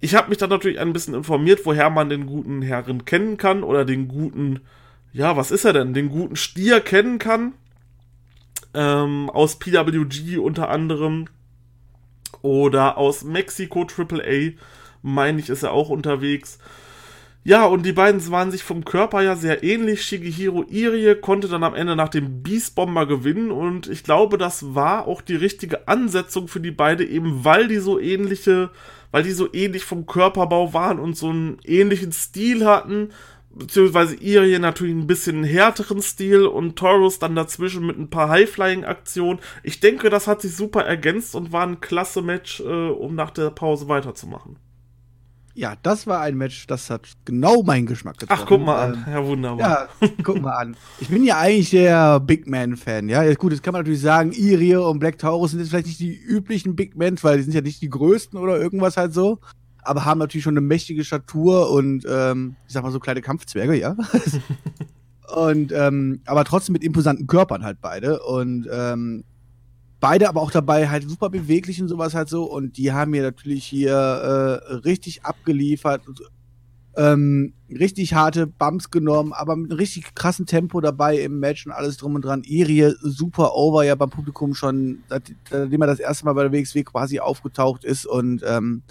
[0.00, 3.62] Ich habe mich dann natürlich ein bisschen informiert, woher man den guten Herren kennen kann.
[3.62, 4.60] Oder den guten,
[5.12, 5.92] ja, was ist er denn?
[5.92, 7.52] Den guten Stier kennen kann.
[8.72, 11.26] Ähm, aus PWG unter anderem
[12.42, 14.52] oder aus Mexiko AAA,
[15.02, 16.58] meine ich, ist er auch unterwegs.
[17.42, 20.02] Ja, und die beiden waren sich vom Körper ja sehr ähnlich.
[20.02, 24.74] Shigehiro Irie konnte dann am Ende nach dem Beast Bomber gewinnen und ich glaube, das
[24.74, 28.70] war auch die richtige Ansetzung für die beiden, eben weil die so ähnliche,
[29.10, 33.08] weil die so ähnlich vom Körperbau waren und so einen ähnlichen Stil hatten,
[33.60, 39.38] beziehungsweise Irie natürlich ein bisschen härteren Stil und Taurus dann dazwischen mit ein paar High-Flying-Aktionen.
[39.62, 43.30] Ich denke, das hat sich super ergänzt und war ein klasse Match, äh, um nach
[43.30, 44.56] der Pause weiterzumachen.
[45.54, 48.42] Ja, das war ein Match, das hat genau meinen Geschmack getroffen.
[48.42, 49.04] Ach, guck mal an.
[49.06, 49.88] Ähm, ja, wunderbar.
[50.00, 50.76] Ja, guck mal an.
[51.00, 53.34] Ich bin ja eigentlich der Big Man-Fan, ja.
[53.34, 56.16] Gut, jetzt kann man natürlich sagen, Irie und Black Taurus sind jetzt vielleicht nicht die
[56.16, 59.38] üblichen Big Men, weil die sind ja nicht die größten oder irgendwas halt so
[59.82, 63.78] aber haben natürlich schon eine mächtige Statur und ähm, ich sag mal so kleine Kampfzwerge,
[63.78, 63.96] ja.
[65.34, 69.24] und ähm, aber trotzdem mit imposanten Körpern halt beide und ähm,
[70.00, 73.22] beide aber auch dabei halt super beweglich und sowas halt so und die haben mir
[73.22, 76.02] natürlich hier äh, richtig abgeliefert,
[76.96, 81.72] ähm, richtig harte Bumps genommen, aber mit einem richtig krassen Tempo dabei im Match und
[81.72, 82.42] alles drum und dran.
[82.44, 86.82] Irie super over ja beim Publikum schon, seitdem er das erste Mal bei der WXW
[86.82, 88.82] quasi aufgetaucht ist und ähm,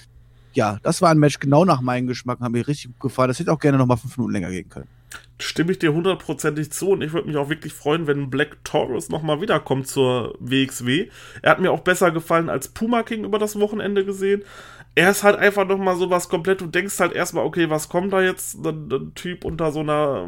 [0.59, 3.29] ja, das war ein Match genau nach meinem Geschmack, hat mir richtig gut gefallen.
[3.29, 4.89] Das hätte auch gerne nochmal fünf Minuten länger gehen können.
[5.39, 9.07] Stimme ich dir hundertprozentig zu und ich würde mich auch wirklich freuen, wenn Black Taurus
[9.07, 11.07] nochmal wiederkommt zur WXW.
[11.41, 14.43] Er hat mir auch besser gefallen als Puma King über das Wochenende gesehen.
[14.95, 18.11] Er ist halt einfach nochmal so was komplett, du denkst halt erstmal, okay, was kommt
[18.11, 18.55] da jetzt?
[18.55, 20.27] Ein, ein Typ unter so einer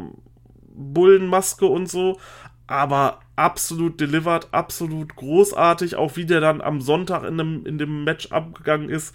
[0.74, 2.18] Bullenmaske und so.
[2.66, 8.04] Aber absolut delivered, absolut großartig, auch wie der dann am Sonntag in dem, in dem
[8.04, 9.14] Match abgegangen ist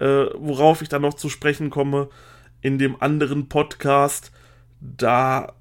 [0.00, 2.08] äh, worauf ich dann noch zu sprechen komme,
[2.62, 4.32] in dem anderen Podcast,
[4.80, 5.54] da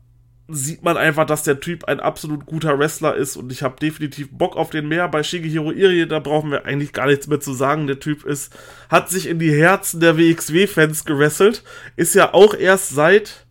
[0.48, 4.30] sieht man einfach, dass der Typ ein absolut guter Wrestler ist und ich habe definitiv
[4.32, 5.08] Bock auf den mehr.
[5.08, 7.86] Bei Shigehiro Irie, da brauchen wir eigentlich gar nichts mehr zu sagen.
[7.86, 8.58] Der Typ ist,
[8.90, 11.64] hat sich in die Herzen der WXW-Fans gewrestelt,
[11.96, 13.46] ist ja auch erst seit,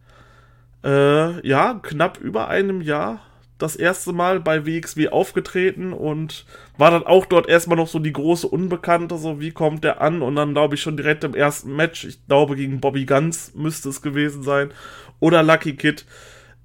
[0.83, 3.20] äh, ja, knapp über einem Jahr
[3.59, 8.12] das erste Mal bei WXW aufgetreten und war dann auch dort erstmal noch so die
[8.12, 10.23] große Unbekannte, so wie kommt der an?
[10.23, 13.88] Und dann glaube ich schon direkt im ersten Match, ich glaube gegen Bobby Guns müsste
[13.88, 14.71] es gewesen sein
[15.18, 16.07] oder Lucky Kid,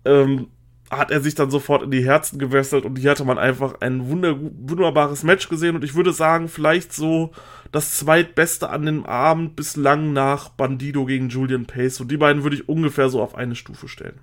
[0.06, 0.48] ähm,
[0.98, 4.08] hat er sich dann sofort in die Herzen gewesselt und hier hatte man einfach ein
[4.10, 5.76] wunder wunderbares Match gesehen.
[5.76, 7.32] Und ich würde sagen, vielleicht so
[7.72, 12.02] das zweitbeste an dem Abend bislang nach Bandido gegen Julian Pace.
[12.02, 14.20] Und die beiden würde ich ungefähr so auf eine Stufe stellen.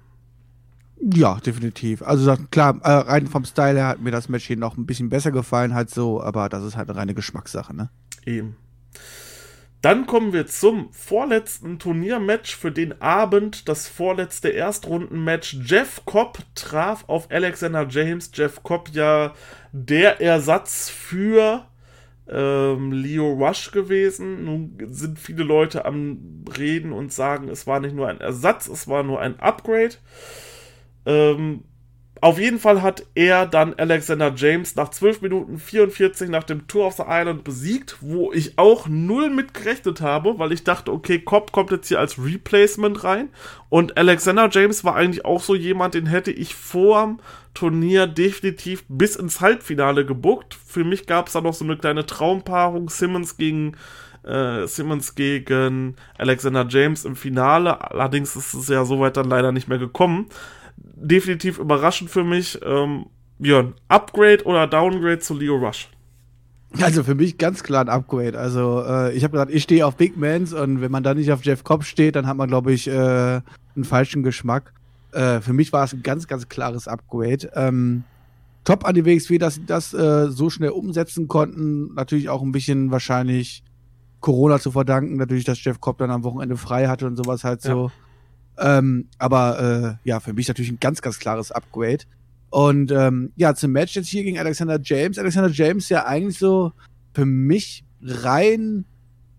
[1.00, 2.02] Ja, definitiv.
[2.02, 5.08] Also klar, äh, rein vom Style her hat mir das Match hier noch ein bisschen
[5.08, 7.90] besser gefallen, halt so, aber das ist halt eine reine Geschmackssache, ne?
[8.26, 8.56] Eben.
[9.82, 15.56] Dann kommen wir zum vorletzten Turniermatch für den Abend, das vorletzte Erstrundenmatch.
[15.64, 18.30] Jeff Cobb traf auf Alexander James.
[18.34, 19.32] Jeff Cobb ja
[19.72, 21.64] der Ersatz für
[22.28, 24.44] ähm, Leo Rush gewesen.
[24.44, 28.86] Nun sind viele Leute am Reden und sagen, es war nicht nur ein Ersatz, es
[28.86, 29.94] war nur ein Upgrade.
[31.06, 31.64] Ähm,
[32.22, 36.86] auf jeden Fall hat er dann Alexander James nach 12 Minuten 44 nach dem Tour
[36.86, 41.18] of the Island besiegt, wo ich auch null mit gerechnet habe, weil ich dachte, okay,
[41.18, 43.30] Cobb kommt jetzt hier als Replacement rein.
[43.70, 47.20] Und Alexander James war eigentlich auch so jemand, den hätte ich vorm
[47.54, 50.54] Turnier definitiv bis ins Halbfinale gebuckt.
[50.54, 53.76] Für mich gab es da noch so eine kleine Traumpaarung, Simmons gegen
[54.24, 57.90] äh, Simmons gegen Alexander James im Finale.
[57.90, 60.26] Allerdings ist es ja soweit dann leider nicht mehr gekommen
[60.80, 62.58] definitiv überraschend für mich.
[62.64, 63.06] Ähm,
[63.38, 65.88] Björn, Upgrade oder Downgrade zu Leo Rush?
[66.80, 68.38] Also für mich ganz klar ein Upgrade.
[68.38, 71.32] Also äh, ich habe gesagt, ich stehe auf Big Mans und wenn man da nicht
[71.32, 74.72] auf Jeff Cobb steht, dann hat man, glaube ich, äh, einen falschen Geschmack.
[75.12, 77.50] Äh, für mich war es ein ganz, ganz klares Upgrade.
[77.54, 78.04] Ähm,
[78.64, 81.94] top an die WXW, dass sie das äh, so schnell umsetzen konnten.
[81.94, 83.64] Natürlich auch ein bisschen wahrscheinlich
[84.20, 87.62] Corona zu verdanken, natürlich, dass Jeff Cobb dann am Wochenende frei hatte und sowas halt
[87.62, 87.90] so.
[88.60, 92.04] Ähm, aber äh, ja, für mich natürlich ein ganz, ganz klares Upgrade.
[92.50, 95.18] Und ähm, ja, zum Match jetzt hier gegen Alexander James.
[95.18, 96.72] Alexander James ja eigentlich so
[97.14, 98.84] für mich rein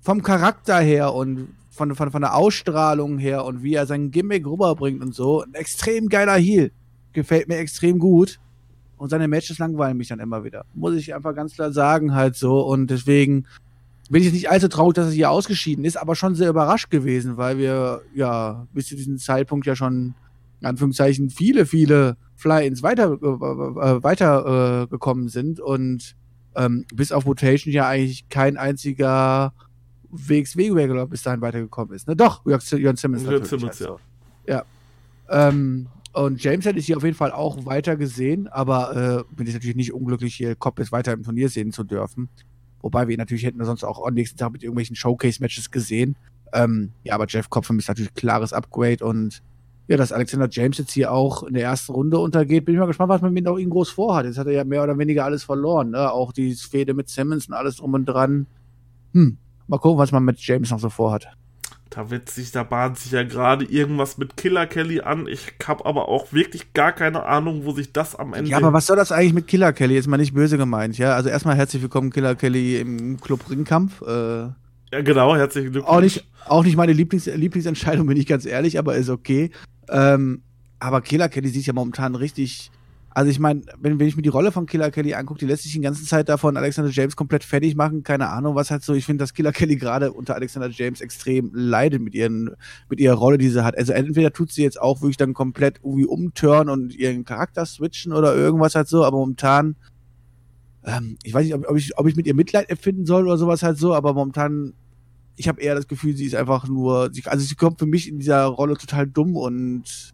[0.02, 4.46] vom Charakter her und von, von, von der Ausstrahlung her und wie er sein Gimmick
[4.46, 6.72] rüberbringt und so, ein extrem geiler Heel.
[7.14, 8.40] Gefällt mir extrem gut.
[8.98, 10.66] Und seine Matches langweilen mich dann immer wieder.
[10.76, 12.62] Muss ich einfach ganz klar sagen, halt so.
[12.62, 13.48] Und deswegen
[14.12, 16.90] bin ich jetzt nicht allzu traurig, dass er hier ausgeschieden ist, aber schon sehr überrascht
[16.90, 20.16] gewesen, weil wir ja bis zu diesem Zeitpunkt ja schon
[20.60, 26.18] in Anführungszeichen viele, viele Fly-ins weiter, äh, äh, weiter äh, gekommen sind und
[26.56, 29.54] ähm, bis auf Rotation ja eigentlich kein einziger
[30.12, 32.10] WXW-Regular bis dahin weitergekommen ist.
[32.10, 32.18] Ne?
[32.18, 33.96] Doch, Jörn Simmons Jörn Simmons, ja.
[34.46, 34.64] Ja.
[35.30, 39.48] Ähm, und James hätte ich hier auf jeden Fall auch weiter gesehen, aber äh, bin
[39.48, 42.28] ich natürlich nicht unglücklich, hier Cobb jetzt weiter im Turnier sehen zu dürfen.
[42.82, 46.16] Wobei wir ihn natürlich hätten sonst auch am nächsten Tag mit irgendwelchen Showcase-Matches gesehen.
[46.54, 49.42] Ähm, ja, aber Jeff Kopf ist natürlich ein klares Upgrade und
[49.88, 52.86] ja, dass Alexander James jetzt hier auch in der ersten Runde untergeht, bin ich mal
[52.86, 54.26] gespannt, was man mit ihm groß vorhat.
[54.26, 56.12] Jetzt hat er ja mehr oder weniger alles verloren, ne?
[56.12, 58.48] Auch die Fehde mit Simmons und alles drum und dran.
[59.14, 61.28] Hm, mal gucken, was man mit James noch so vorhat.
[61.92, 65.28] Da wird sich, da bahnt sich ja gerade irgendwas mit Killer Kelly an.
[65.28, 68.50] Ich habe aber auch wirklich gar keine Ahnung, wo sich das am Ende.
[68.50, 69.98] Ja, aber was soll das eigentlich mit Killer Kelly?
[69.98, 71.16] Ist mal nicht böse gemeint, ja?
[71.16, 74.02] Also erstmal herzlich willkommen, Killer Kelly im Club Ringkampf.
[74.04, 74.44] Äh,
[74.94, 75.86] ja, genau, herzlich willkommen.
[75.86, 79.52] Auch nicht, auch nicht meine Lieblings Lieblingsentscheidung, bin ich ganz ehrlich, aber ist okay.
[79.90, 80.44] Ähm,
[80.80, 82.72] aber Killer Kelly sieht ja momentan richtig
[83.14, 85.64] also ich meine, wenn, wenn ich mir die Rolle von Killer Kelly angucke, die lässt
[85.64, 88.94] sich die ganze Zeit davon Alexander James komplett fertig machen, keine Ahnung, was halt so,
[88.94, 92.52] ich finde, dass Killer Kelly gerade unter Alexander James extrem leidet mit ihren,
[92.90, 93.78] mit ihrer Rolle, die sie hat.
[93.78, 98.14] Also entweder tut sie jetzt auch wirklich dann komplett irgendwie umturnen und ihren Charakter switchen
[98.14, 99.76] oder irgendwas halt so, aber momentan,
[100.86, 103.38] ähm, ich weiß nicht, ob, ob, ich, ob ich mit ihr Mitleid empfinden soll oder
[103.38, 104.74] sowas halt so, aber momentan,
[105.36, 108.08] ich habe eher das Gefühl, sie ist einfach nur, sie, also sie kommt für mich
[108.08, 110.14] in dieser Rolle total dumm und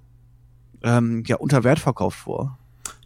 [0.82, 2.58] ähm, ja, unter Wert verkauft vor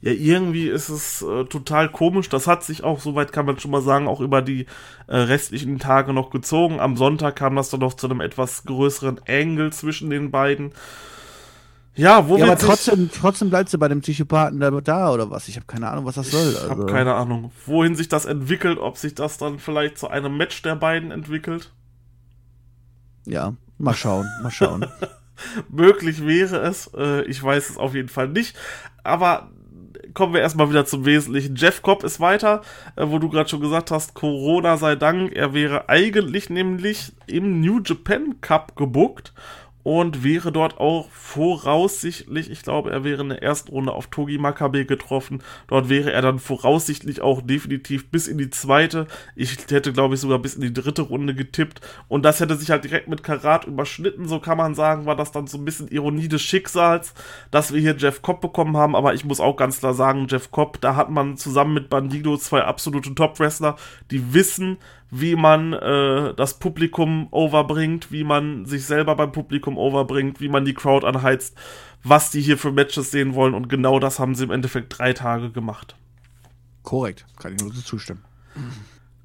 [0.01, 2.27] ja, irgendwie ist es äh, total komisch.
[2.27, 4.65] Das hat sich auch, soweit kann man schon mal sagen, auch über die
[5.07, 6.79] äh, restlichen Tage noch gezogen.
[6.79, 10.73] Am Sonntag kam das dann noch zu einem etwas größeren Angle zwischen den beiden.
[11.93, 15.47] Ja, wo ja, aber trotzdem, trotzdem bleibt sie bei dem Psychopathen da, da oder was?
[15.47, 16.51] Ich habe keine Ahnung, was das soll.
[16.51, 16.85] Ich habe also.
[16.85, 20.75] keine Ahnung, wohin sich das entwickelt, ob sich das dann vielleicht zu einem Match der
[20.75, 21.73] beiden entwickelt.
[23.25, 24.87] Ja, mal schauen, mal schauen.
[25.69, 28.55] Möglich wäre es, äh, ich weiß es auf jeden Fall nicht,
[29.03, 29.51] aber
[30.13, 31.55] kommen wir erstmal wieder zum Wesentlichen.
[31.55, 32.61] Jeff Cobb ist weiter,
[32.95, 35.33] äh, wo du gerade schon gesagt hast, Corona sei Dank.
[35.33, 39.33] Er wäre eigentlich nämlich im New Japan Cup gebuckt
[39.83, 44.37] und wäre dort auch voraussichtlich, ich glaube, er wäre in der ersten Runde auf Togi
[44.37, 45.41] Makabe getroffen.
[45.67, 49.07] Dort wäre er dann voraussichtlich auch definitiv bis in die zweite.
[49.35, 51.81] Ich hätte, glaube ich, sogar bis in die dritte Runde getippt.
[52.07, 54.27] Und das hätte sich halt direkt mit Karat überschnitten.
[54.27, 57.13] So kann man sagen, war das dann so ein bisschen Ironie des Schicksals,
[57.49, 58.95] dass wir hier Jeff Cobb bekommen haben.
[58.95, 62.37] Aber ich muss auch ganz klar sagen, Jeff Cobb, da hat man zusammen mit Bandido
[62.37, 63.75] zwei absolute Top-Wrestler,
[64.11, 64.77] die wissen,
[65.11, 70.63] wie man äh, das Publikum overbringt, wie man sich selber beim Publikum overbringt, wie man
[70.63, 71.55] die Crowd anheizt,
[72.03, 73.53] was die hier für Matches sehen wollen.
[73.53, 75.95] Und genau das haben sie im Endeffekt drei Tage gemacht.
[76.83, 78.23] Korrekt, kann ich nur so zustimmen.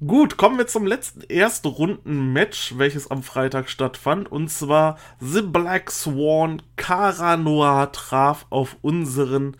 [0.05, 4.31] Gut, kommen wir zum letzten ersten Runden-Match, welches am Freitag stattfand.
[4.31, 9.57] Und zwar The Black Swan Cara Noir traf auf unseren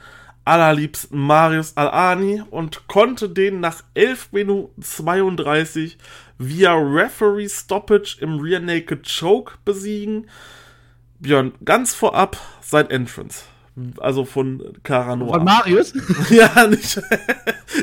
[0.48, 5.98] allerliebsten Marius Al-Ani und konnte den nach 11 Minuten 32
[6.38, 10.28] via Referee Stoppage im Rear Naked Choke besiegen.
[11.20, 13.44] Björn, ganz vorab sein Entrance.
[14.00, 15.36] Also von Caranoa.
[15.36, 15.94] Von Marius?
[16.30, 17.00] ja, nicht.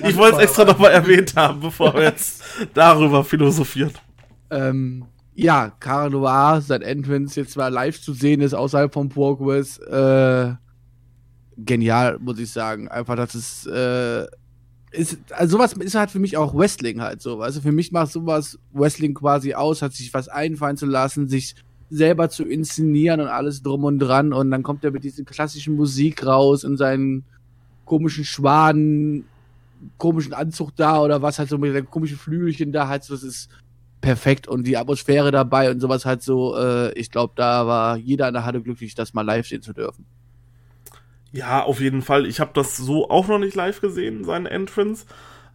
[0.03, 2.43] ich wollte es extra nochmal erwähnt haben, bevor wir jetzt
[2.75, 3.93] darüber philosophieren.
[4.51, 5.05] Ähm,
[5.35, 9.79] ja, Caranoa, sein Entrance jetzt mal live zu sehen ist außerhalb von Progress.
[9.79, 10.55] Äh,
[11.57, 12.89] genial, muss ich sagen.
[12.89, 14.27] Einfach, dass es äh,
[14.95, 17.41] ist, also sowas ist halt für mich auch Wrestling halt so.
[17.41, 21.55] Also für mich macht sowas Wrestling quasi aus, hat sich was einfallen zu lassen, sich
[21.91, 25.77] selber zu inszenieren und alles drum und dran und dann kommt er mit dieser klassischen
[25.77, 27.25] Musik raus in seinen
[27.85, 29.25] komischen Schwaden,
[29.99, 33.23] komischen Anzug da oder was halt so mit seinen komischen Flügelchen da halt so, das
[33.23, 33.51] ist
[34.01, 38.29] perfekt und die Atmosphäre dabei und sowas halt so, äh, ich glaube, da war jeder
[38.29, 40.05] in der Halle glücklich, das mal live sehen zu dürfen.
[41.35, 42.26] Ja, auf jeden Fall.
[42.26, 45.05] Ich habe das so auch noch nicht live gesehen, seine Entrance.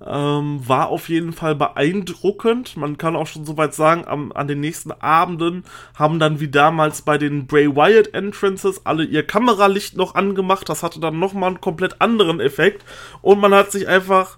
[0.06, 2.76] Ähm, war auf jeden Fall beeindruckend.
[2.76, 5.64] Man kann auch schon soweit sagen, am, an den nächsten Abenden
[5.96, 10.68] haben dann wie damals bei den Bray Wyatt Entrances alle ihr Kameralicht noch angemacht.
[10.68, 12.84] Das hatte dann nochmal einen komplett anderen Effekt.
[13.22, 14.38] Und man hat sich einfach,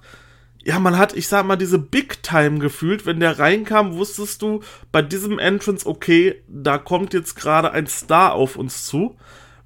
[0.64, 3.08] ja, man hat, ich sag mal, diese Big Time gefühlt.
[3.08, 4.62] Wenn der reinkam, wusstest du
[4.92, 9.16] bei diesem Entrance, okay, da kommt jetzt gerade ein Star auf uns zu.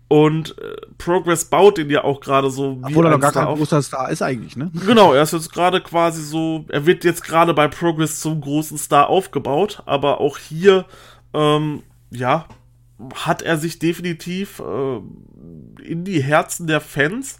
[0.07, 3.55] Und äh, Progress baut den ja auch gerade so wie Obwohl er noch gar kein
[3.55, 4.71] großer Star ist eigentlich, ne?
[4.85, 8.77] Genau, er ist jetzt gerade quasi so, er wird jetzt gerade bei Progress zum großen
[8.77, 10.85] Star aufgebaut, aber auch hier,
[11.33, 11.81] ähm,
[12.11, 12.45] ja,
[13.15, 14.97] hat er sich definitiv äh,
[15.83, 17.39] in die Herzen der Fans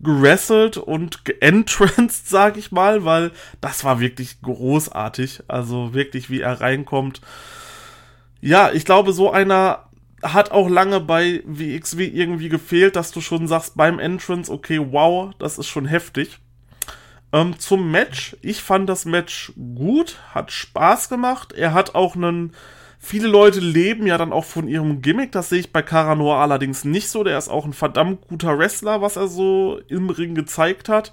[0.00, 5.42] gewrestelt und geentranced, sag ich mal, weil das war wirklich großartig.
[5.48, 7.20] Also wirklich, wie er reinkommt.
[8.40, 9.87] Ja, ich glaube, so einer
[10.22, 15.32] hat auch lange bei WXW irgendwie gefehlt, dass du schon sagst beim Entrance, okay, wow,
[15.38, 16.40] das ist schon heftig.
[17.32, 21.52] Ähm, zum Match, ich fand das Match gut, hat Spaß gemacht.
[21.52, 22.52] Er hat auch einen.
[23.00, 26.84] Viele Leute leben ja dann auch von ihrem Gimmick, das sehe ich bei Caranoa allerdings
[26.84, 27.22] nicht so.
[27.22, 31.12] Der ist auch ein verdammt guter Wrestler, was er so im Ring gezeigt hat.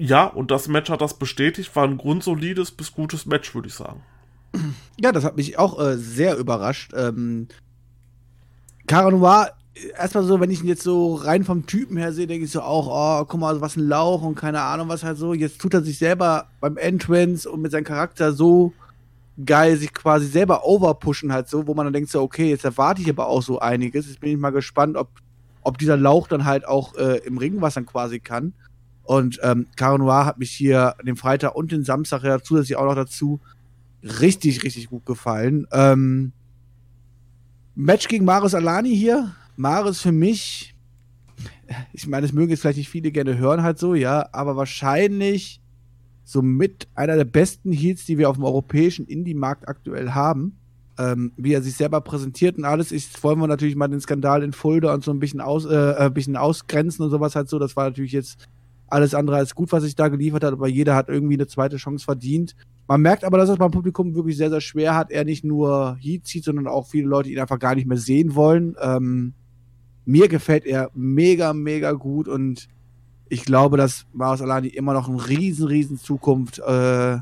[0.00, 3.74] Ja, und das Match hat das bestätigt, war ein grundsolides bis gutes Match, würde ich
[3.74, 4.02] sagen.
[5.00, 6.92] Ja, das hat mich auch äh, sehr überrascht.
[6.94, 7.48] Ähm,
[8.88, 9.52] Noir,
[9.96, 12.60] erstmal so, wenn ich ihn jetzt so rein vom Typen her sehe, denke ich so
[12.60, 15.34] auch, oh, guck mal, was ein Lauch und keine Ahnung, was halt so.
[15.34, 18.72] Jetzt tut er sich selber beim Entrance und mit seinem Charakter so
[19.44, 23.00] geil sich quasi selber overpushen halt so, wo man dann denkt so, okay, jetzt erwarte
[23.00, 24.06] ich aber auch so einiges.
[24.06, 25.08] Jetzt bin ich mal gespannt, ob,
[25.62, 28.52] ob dieser Lauch dann halt auch äh, im Ring was dann quasi kann.
[29.04, 32.84] Und ähm, Caro Noir hat mich hier den Freitag und den Samstag ja zusätzlich auch
[32.84, 33.40] noch dazu
[34.02, 35.66] richtig, richtig gut gefallen.
[35.72, 36.32] Ähm,
[37.74, 39.34] Match gegen Maris Alani hier.
[39.56, 40.74] Maris für mich,
[41.92, 45.60] ich meine, es mögen jetzt vielleicht nicht viele gerne hören, halt so, ja, aber wahrscheinlich
[46.24, 50.58] somit einer der besten Heats, die wir auf dem europäischen Indie-Markt aktuell haben.
[50.98, 52.92] Ähm, wie er sich selber präsentiert und alles.
[52.92, 55.94] Ich wollen wir natürlich mal den Skandal in Fulda und so ein bisschen, aus, äh,
[55.96, 57.58] ein bisschen ausgrenzen und sowas halt so.
[57.58, 58.46] Das war natürlich jetzt
[58.88, 61.78] alles andere als gut, was sich da geliefert hat, aber jeder hat irgendwie eine zweite
[61.78, 62.54] Chance verdient.
[62.88, 65.10] Man merkt aber, dass es beim Publikum wirklich sehr, sehr schwer hat.
[65.10, 68.34] Er nicht nur Heat zieht, sondern auch viele Leute ihn einfach gar nicht mehr sehen
[68.34, 68.76] wollen.
[68.80, 69.34] Ähm,
[70.04, 72.68] mir gefällt er mega, mega gut und
[73.28, 77.18] ich glaube, dass Maros Alani immer noch eine riesen, riesen Zukunft, äh,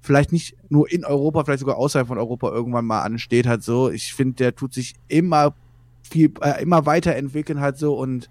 [0.00, 3.90] vielleicht nicht nur in Europa, vielleicht sogar außerhalb von Europa irgendwann mal ansteht halt so.
[3.90, 5.54] Ich finde, der tut sich immer
[6.02, 8.30] viel, äh, immer weiterentwickeln halt so und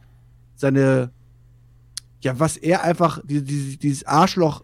[0.56, 1.12] seine,
[2.22, 4.64] ja, was er einfach, dieses, dieses Arschloch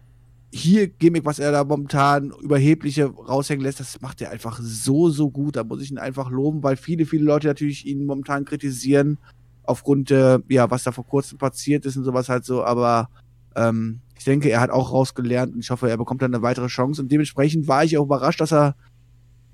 [0.56, 5.28] hier Gimmick, was er da momentan überhebliche raushängen lässt, das macht er einfach so, so
[5.28, 5.56] gut.
[5.56, 9.18] Da muss ich ihn einfach loben, weil viele, viele Leute natürlich ihn momentan kritisieren,
[9.64, 12.62] aufgrund, äh, ja, was da vor kurzem passiert ist und sowas halt so.
[12.62, 13.08] Aber
[13.56, 16.68] ähm, ich denke, er hat auch rausgelernt und ich hoffe, er bekommt dann eine weitere
[16.68, 17.02] Chance.
[17.02, 18.76] Und dementsprechend war ich auch überrascht, dass er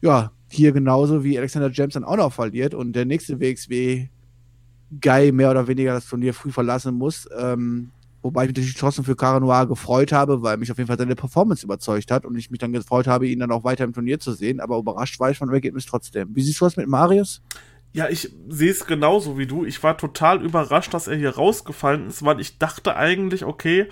[0.03, 4.09] ja, hier genauso wie Alexander James dann auch noch verliert und der nächste WXW
[5.01, 7.27] Guy mehr oder weniger das Turnier früh verlassen muss.
[7.39, 7.91] Ähm,
[8.23, 10.99] wobei ich mich natürlich trotzdem für Cara Noir gefreut habe, weil mich auf jeden Fall
[10.99, 13.93] seine Performance überzeugt hat und ich mich dann gefreut habe, ihn dann auch weiter im
[13.93, 14.61] Turnier zu sehen.
[14.61, 16.35] Aber überrascht war ich von dem Ergebnis trotzdem.
[16.35, 17.43] Wie siehst du das mit Marius?
[17.93, 19.65] Ja, ich sehe es genauso wie du.
[19.65, 23.89] Ich war total überrascht, dass er hier rausgefallen ist, weil ich dachte eigentlich, okay,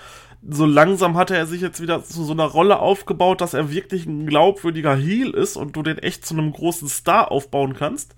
[0.48, 4.06] so langsam hatte er sich jetzt wieder zu so einer Rolle aufgebaut, dass er wirklich
[4.06, 8.14] ein glaubwürdiger Heel ist und du den echt zu einem großen Star aufbauen kannst.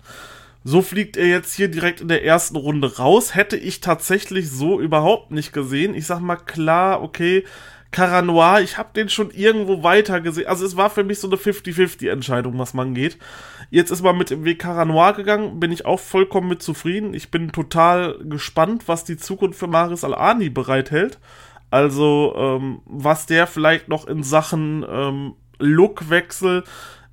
[0.63, 3.33] So fliegt er jetzt hier direkt in der ersten Runde raus.
[3.33, 5.95] Hätte ich tatsächlich so überhaupt nicht gesehen.
[5.95, 7.43] Ich sag mal klar, okay,
[7.91, 10.47] Caranoir, ich habe den schon irgendwo weiter gesehen.
[10.47, 13.17] Also es war für mich so eine 50-50-Entscheidung, was man geht.
[13.69, 17.13] Jetzt ist man mit dem Weg Caranoir gegangen, bin ich auch vollkommen mit zufrieden.
[17.13, 21.19] Ich bin total gespannt, was die Zukunft für Maris Al-Ani bereithält.
[21.69, 26.63] Also, ähm, was der vielleicht noch in Sachen ähm, Lookwechsel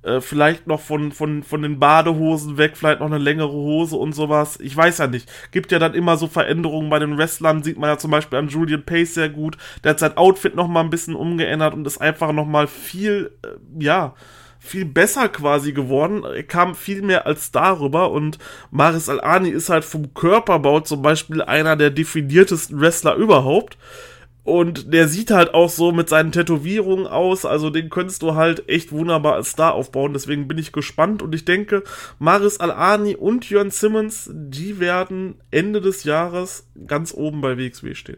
[0.01, 4.13] äh, vielleicht noch von, von, von den Badehosen weg, vielleicht noch eine längere Hose und
[4.13, 4.57] sowas.
[4.61, 5.29] Ich weiß ja nicht.
[5.51, 8.47] Gibt ja dann immer so Veränderungen bei den Wrestlern, sieht man ja zum Beispiel an
[8.47, 9.57] Julian Pace sehr gut.
[9.83, 13.31] Der hat sein Outfit noch mal ein bisschen umgeändert und ist einfach noch mal viel,
[13.43, 14.15] äh, ja,
[14.59, 16.23] viel besser quasi geworden.
[16.23, 18.37] Er kam viel mehr als darüber und
[18.71, 23.77] Maris Al-Ani ist halt vom Körperbau zum Beispiel einer der definiertesten Wrestler überhaupt.
[24.49, 27.45] Und der sieht halt auch so mit seinen Tätowierungen aus.
[27.45, 30.13] Also den könntest du halt echt wunderbar als Star aufbauen.
[30.13, 31.21] Deswegen bin ich gespannt.
[31.21, 31.83] Und ich denke,
[32.17, 38.17] Maris Al-Ani und Jörn Simmons, die werden Ende des Jahres ganz oben bei WXW stehen.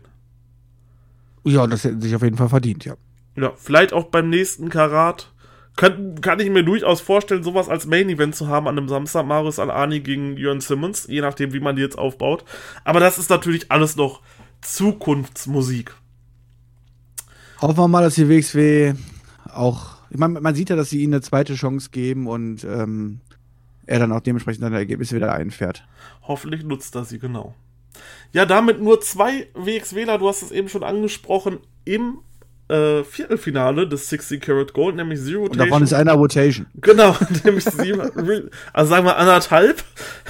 [1.44, 2.96] Ja, das hätten sich auf jeden Fall verdient, ja.
[3.36, 5.34] Ja, vielleicht auch beim nächsten Karat.
[5.76, 9.26] Kann, kann ich mir durchaus vorstellen, sowas als Main Event zu haben an einem Samstag.
[9.26, 11.08] Maris Al-Ani gegen Jörn Simmons.
[11.08, 12.46] Je nachdem, wie man die jetzt aufbaut.
[12.86, 14.22] Aber das ist natürlich alles noch
[14.62, 15.94] Zukunftsmusik.
[17.62, 18.93] Hoffen wir mal, dass die WXW
[19.53, 23.22] auch, ich meine, man sieht ja, dass sie ihnen eine zweite Chance geben und ähm,
[23.86, 25.86] er dann auch dementsprechend seine Ergebnisse wieder einfährt.
[26.24, 27.53] Hoffentlich nutzt er sie, genau.
[28.32, 32.20] Ja, damit nur zwei WXWler, du hast es eben schon angesprochen, im
[32.70, 35.62] äh, Viertelfinale des 60 Karat Gold, nämlich Zero Rotation.
[35.62, 36.68] Und davon ist einer Rotation.
[36.76, 38.01] Genau, nämlich sieben,
[38.74, 39.84] also sagen wir anderthalb.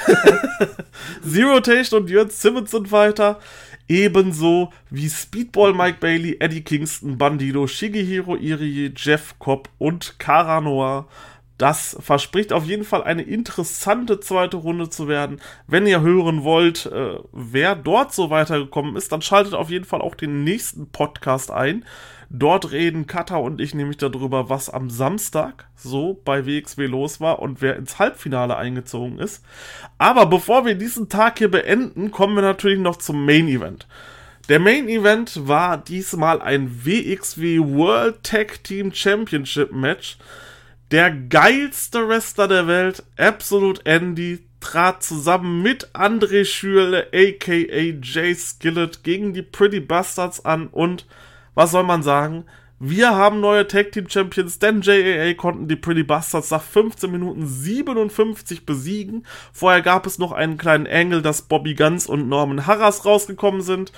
[1.23, 3.39] Zero Rotation und Jörn Simmons sind weiter.
[3.87, 11.07] Ebenso wie Speedball Mike Bailey, Eddie Kingston, Bandido, Shigehiro Irie, Jeff Cobb und Cara Noir.
[11.57, 15.39] Das verspricht auf jeden Fall eine interessante zweite Runde zu werden.
[15.67, 20.01] Wenn ihr hören wollt, äh, wer dort so weitergekommen ist, dann schaltet auf jeden Fall
[20.01, 21.85] auch den nächsten Podcast ein.
[22.33, 27.39] Dort reden Kata und ich nämlich darüber, was am Samstag so bei WXW los war
[27.39, 29.43] und wer ins Halbfinale eingezogen ist.
[29.97, 33.85] Aber bevor wir diesen Tag hier beenden, kommen wir natürlich noch zum Main Event.
[34.47, 40.17] Der Main Event war diesmal ein WXW World Tag Team Championship Match.
[40.89, 49.03] Der geilste Wrestler der Welt, Absolute Andy, trat zusammen mit André Schürle, aka Jay Skillet,
[49.03, 51.05] gegen die Pretty Bastards an und
[51.53, 52.45] was soll man sagen?
[52.83, 57.45] Wir haben neue Tag Team Champions, denn JAA konnten die Pretty Bastards nach 15 Minuten
[57.45, 59.23] 57 besiegen.
[59.53, 63.91] Vorher gab es noch einen kleinen Angle, dass Bobby Guns und Norman Harras rausgekommen sind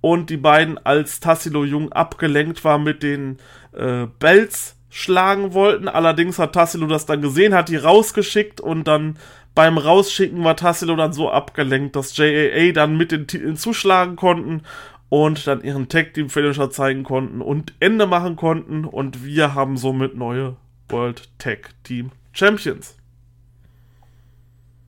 [0.00, 3.38] und die beiden als Tassilo Jung abgelenkt war mit den
[3.72, 5.88] äh, Bells schlagen wollten.
[5.88, 9.18] Allerdings hat Tassilo das dann gesehen, hat die rausgeschickt und dann
[9.56, 14.62] beim Rausschicken war Tassilo dann so abgelenkt, dass JAA dann mit den Titeln zuschlagen konnten
[15.08, 19.76] und dann ihren Tag Team Finisher zeigen konnten und Ende machen konnten und wir haben
[19.76, 20.56] somit neue
[20.88, 22.96] World Tag Team Champions.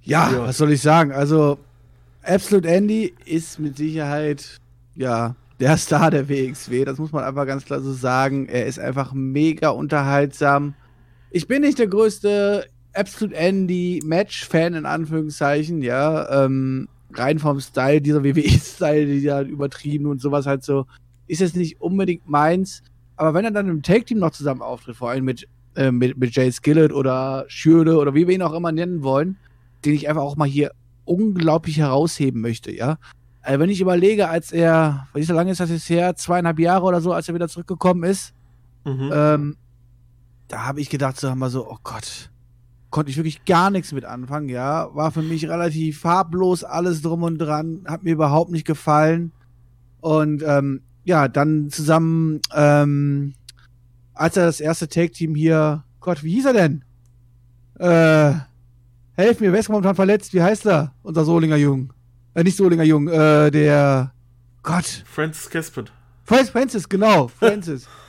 [0.02, 1.12] Ja, ja, was soll ich sagen?
[1.12, 1.58] Also
[2.22, 4.58] Absolute Andy ist mit Sicherheit
[4.94, 8.46] ja der Star der WXW, das muss man einfach ganz klar so sagen.
[8.48, 10.74] Er ist einfach mega unterhaltsam.
[11.30, 16.44] Ich bin nicht der größte Absolute Andy Match-Fan in Anführungszeichen, ja.
[16.44, 20.86] Ähm, rein vom Style, dieser WWE-Style, dieser übertrieben und sowas halt so,
[21.26, 22.82] ist jetzt nicht unbedingt meins.
[23.16, 25.46] Aber wenn er dann im Take-Team noch zusammen auftritt, vor allem mit,
[25.76, 29.36] äh, mit, mit Jay Skillett oder Schürle oder wie wir ihn auch immer nennen wollen,
[29.84, 30.72] den ich einfach auch mal hier
[31.04, 32.98] unglaublich herausheben möchte, ja.
[33.42, 36.84] Also wenn ich überlege, als er, wie so lange ist das jetzt her, zweieinhalb Jahre
[36.84, 38.34] oder so, als er wieder zurückgekommen ist,
[38.84, 39.10] mhm.
[39.12, 39.56] ähm,
[40.48, 42.29] da habe ich gedacht, so haben wir so, oh Gott,
[42.90, 44.94] konnte ich wirklich gar nichts mit anfangen, ja.
[44.94, 49.32] War für mich relativ farblos alles drum und dran, hat mir überhaupt nicht gefallen.
[50.00, 53.34] Und ähm, ja, dann zusammen, ähm,
[54.14, 56.84] als er das erste Take-Team hier, Gott, wie hieß er denn?
[57.78, 58.34] Äh,
[59.14, 60.34] helf mir, wer ist momentan verletzt?
[60.34, 60.92] Wie heißt er?
[61.02, 61.92] Unser Solinger Jung.
[62.34, 64.12] Äh, nicht Solinger Jung, äh, der
[64.62, 65.04] Gott.
[65.06, 65.86] Francis Caspin.
[66.24, 67.88] Francis, genau, Francis.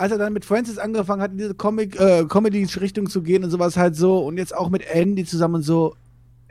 [0.00, 3.50] als er dann mit Francis angefangen hat, in diese Comic, äh, Comedy-Richtung zu gehen und
[3.50, 5.94] sowas halt so und jetzt auch mit Andy zusammen und so,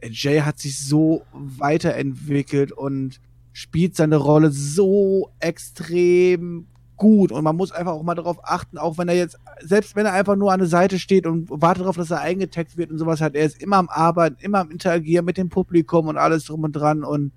[0.04, 3.20] Jay hat sich so weiterentwickelt und
[3.52, 8.98] spielt seine Rolle so extrem gut und man muss einfach auch mal darauf achten, auch
[9.00, 11.96] wenn er jetzt, selbst wenn er einfach nur an der Seite steht und wartet darauf,
[11.96, 15.26] dass er eingetaggt wird und sowas hat, er ist immer am Arbeiten, immer am Interagieren
[15.26, 17.32] mit dem Publikum und alles drum und dran und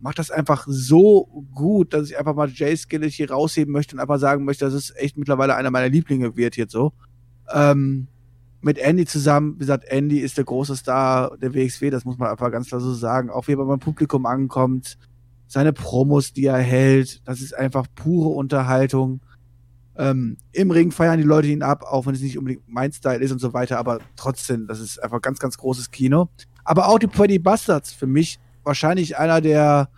[0.00, 4.00] macht das einfach so gut, dass ich einfach mal Jay Skillet hier rausheben möchte und
[4.00, 6.92] einfach sagen möchte, dass es echt mittlerweile einer meiner Lieblinge wird jetzt so.
[7.52, 8.06] Ähm,
[8.60, 12.28] mit Andy zusammen, wie gesagt, Andy ist der große Star der WXW, das muss man
[12.28, 13.30] einfach ganz klar so sagen.
[13.30, 14.98] Auch wie er beim Publikum ankommt,
[15.46, 19.20] seine Promos, die er hält, das ist einfach pure Unterhaltung.
[19.96, 23.18] Ähm, Im Ring feiern die Leute ihn ab, auch wenn es nicht unbedingt mein Style
[23.18, 26.28] ist und so weiter, aber trotzdem, das ist einfach ganz, ganz großes Kino.
[26.64, 28.38] Aber auch die Pretty Bastards, für mich
[28.68, 29.88] wahrscheinlich einer der,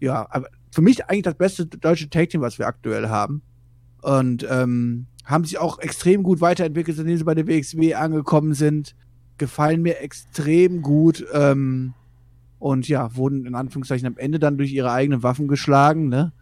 [0.00, 0.28] ja,
[0.72, 3.42] für mich eigentlich das beste deutsche Tag Team, was wir aktuell haben.
[4.02, 8.96] Und ähm, haben sich auch extrem gut weiterentwickelt, seitdem sie bei der WXW angekommen sind.
[9.38, 11.24] Gefallen mir extrem gut.
[11.32, 11.94] Ähm,
[12.58, 16.32] und ja, wurden in Anführungszeichen am Ende dann durch ihre eigenen Waffen geschlagen, ne?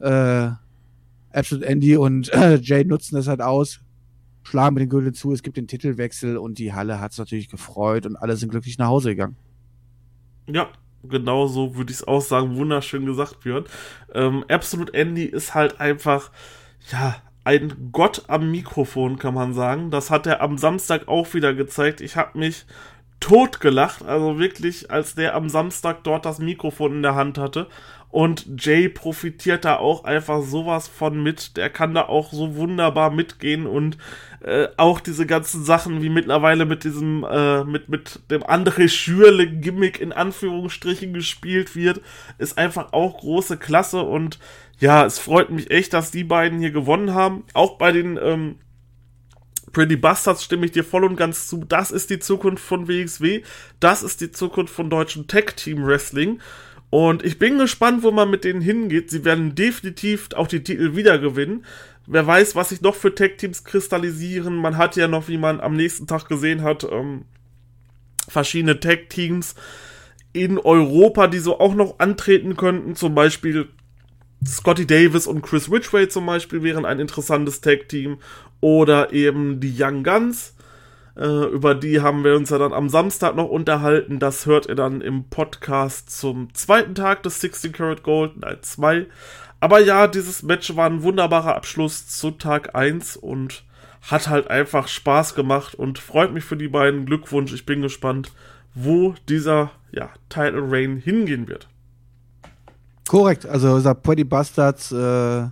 [0.00, 0.50] Äh,
[1.36, 3.80] Absolute Andy und äh, Jay nutzen das halt aus,
[4.42, 7.48] schlagen mit den Gürtel zu, es gibt den Titelwechsel und die Halle hat es natürlich
[7.48, 9.36] gefreut und alle sind glücklich nach Hause gegangen.
[10.46, 10.68] Ja,
[11.02, 12.56] genau so würde ich es auch sagen.
[12.56, 13.64] Wunderschön gesagt, Björn.
[14.14, 16.30] Ähm, Absolute Andy ist halt einfach,
[16.90, 19.90] ja, ein Gott am Mikrofon, kann man sagen.
[19.90, 22.00] Das hat er am Samstag auch wieder gezeigt.
[22.00, 22.66] Ich habe mich
[23.20, 27.68] totgelacht, also wirklich, als der am Samstag dort das Mikrofon in der Hand hatte.
[28.12, 31.56] Und Jay profitiert da auch einfach sowas von mit.
[31.56, 33.96] Der kann da auch so wunderbar mitgehen und
[34.42, 39.46] äh, auch diese ganzen Sachen wie mittlerweile mit diesem, äh, mit, mit dem André Schürle
[39.48, 42.02] Gimmick in Anführungsstrichen gespielt wird,
[42.36, 44.38] ist einfach auch große Klasse und
[44.78, 47.44] ja, es freut mich echt, dass die beiden hier gewonnen haben.
[47.54, 48.56] Auch bei den ähm,
[49.72, 51.64] Pretty Bastards stimme ich dir voll und ganz zu.
[51.64, 53.42] Das ist die Zukunft von WXW.
[53.80, 56.40] Das ist die Zukunft von deutschen Tech Team Wrestling.
[56.92, 59.08] Und ich bin gespannt, wo man mit denen hingeht.
[59.10, 61.64] Sie werden definitiv auch die Titel wieder gewinnen.
[62.06, 64.56] Wer weiß, was sich noch für Tech Teams kristallisieren.
[64.56, 67.24] Man hat ja noch, wie man am nächsten Tag gesehen hat, ähm,
[68.28, 69.54] verschiedene Tech Teams
[70.34, 72.94] in Europa, die so auch noch antreten könnten.
[72.94, 73.70] Zum Beispiel
[74.46, 78.18] Scotty Davis und Chris Ridgway zum Beispiel wären ein interessantes Tag-Team.
[78.60, 80.54] Oder eben die Young Guns.
[81.16, 84.18] Äh, über die haben wir uns ja dann am Samstag noch unterhalten.
[84.18, 89.06] Das hört ihr dann im Podcast zum zweiten Tag des 16 Karat Gold Night 2.
[89.60, 93.64] Aber ja, dieses Match war ein wunderbarer Abschluss zu Tag 1 und
[94.10, 97.06] hat halt einfach Spaß gemacht und freut mich für die beiden.
[97.06, 98.32] Glückwunsch, ich bin gespannt,
[98.74, 101.68] wo dieser ja, Title Reign hingehen wird.
[103.06, 105.46] Korrekt, also sagt Pretty Bastards äh,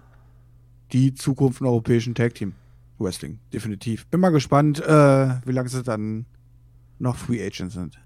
[0.92, 2.54] die Zukunft im europäischen Tag Team
[3.00, 4.06] Wrestling, definitiv.
[4.06, 6.26] Bin mal gespannt, äh, wie lange sie dann
[6.98, 7.98] noch Free Agents sind.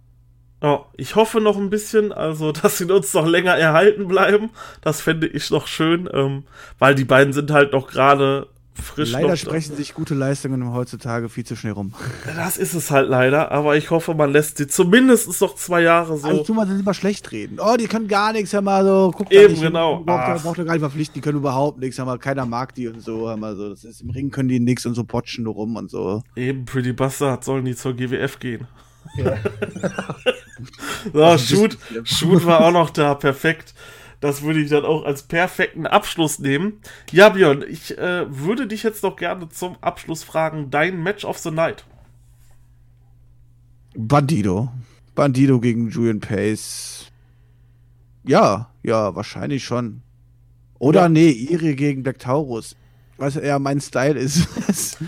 [0.60, 4.50] Oh, ich hoffe noch ein bisschen, also dass sie uns noch länger erhalten bleiben.
[4.80, 6.44] Das fände ich noch schön, ähm,
[6.78, 8.48] weil die beiden sind halt noch gerade
[8.82, 9.12] frisch.
[9.12, 11.92] Leider sprechen sich gute Leistungen heutzutage viel zu schnell rum.
[12.36, 16.18] Das ist es halt leider, aber ich hoffe, man lässt sie zumindest noch zwei Jahre
[16.18, 16.26] so.
[16.26, 17.58] Also tun wir lieber schlecht reden.
[17.60, 20.02] Oh, die können gar nichts, hör mal so, guck Eben, nicht, genau.
[20.04, 23.00] Braucht, braucht gar nicht verpflichten, die können überhaupt nichts, hör mal, keiner mag die und
[23.00, 23.70] so, hör mal so.
[23.70, 26.22] Das ist, Im Ring können die nichts und so potschen nur rum und so.
[26.36, 28.66] Eben, Pretty Bastard sollen die zur GWF gehen.
[29.16, 29.36] Ja.
[31.38, 33.74] so, Shoot, Shoot war auch noch da, perfekt.
[34.24, 36.80] Das würde ich dann auch als perfekten Abschluss nehmen.
[37.12, 41.36] Ja, Björn, ich äh, würde dich jetzt noch gerne zum Abschluss fragen, dein Match of
[41.36, 41.84] the Night.
[43.94, 44.72] Bandido.
[45.14, 47.12] Bandido gegen Julian Pace.
[48.24, 50.00] Ja, ja, wahrscheinlich schon.
[50.78, 51.08] Oder ja.
[51.10, 52.76] nee, Iri gegen Black Taurus
[53.16, 54.48] was eher mein Style ist.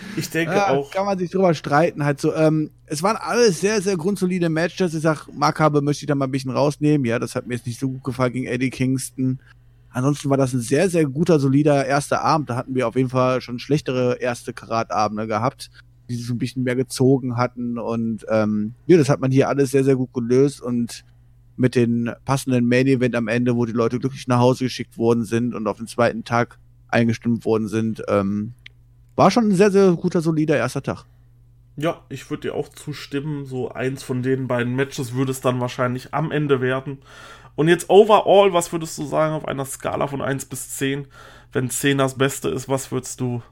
[0.17, 0.91] ich denke ja, auch.
[0.91, 2.05] Kann man sich drüber streiten.
[2.05, 4.95] Halt so, ähm, es waren alles sehr, sehr grundsolide Matches.
[4.95, 7.05] Ich sag, Makabe möchte ich da mal ein bisschen rausnehmen.
[7.05, 9.41] Ja, das hat mir jetzt nicht so gut gefallen gegen Eddie Kingston.
[9.91, 12.51] Ansonsten war das ein sehr, sehr guter, solider erster Abend.
[12.51, 15.71] Da hatten wir auf jeden Fall schon schlechtere erste Karatabende gehabt,
[16.09, 17.79] die sich ein bisschen mehr gezogen hatten.
[17.79, 21.05] Und ähm, ja, das hat man hier alles sehr, sehr gut gelöst und
[21.57, 25.25] mit den passenden Main Event am Ende, wo die Leute glücklich nach Hause geschickt worden
[25.25, 26.59] sind und auf den zweiten Tag
[26.89, 28.03] eingestimmt worden sind.
[28.09, 28.55] Ähm,
[29.15, 31.05] war schon ein sehr, sehr guter, solider erster Tag.
[31.77, 33.45] Ja, ich würde dir auch zustimmen.
[33.45, 36.99] So eins von den beiden Matches würde es dann wahrscheinlich am Ende werden.
[37.55, 41.07] Und jetzt overall, was würdest du sagen auf einer Skala von 1 bis 10?
[41.53, 43.43] Wenn 10 das Beste ist, was würdest du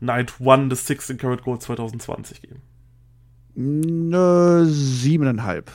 [0.00, 2.62] Night 1 des 16 Karat Gold 2020 geben?
[3.54, 5.72] Ne, siebeneinhalb.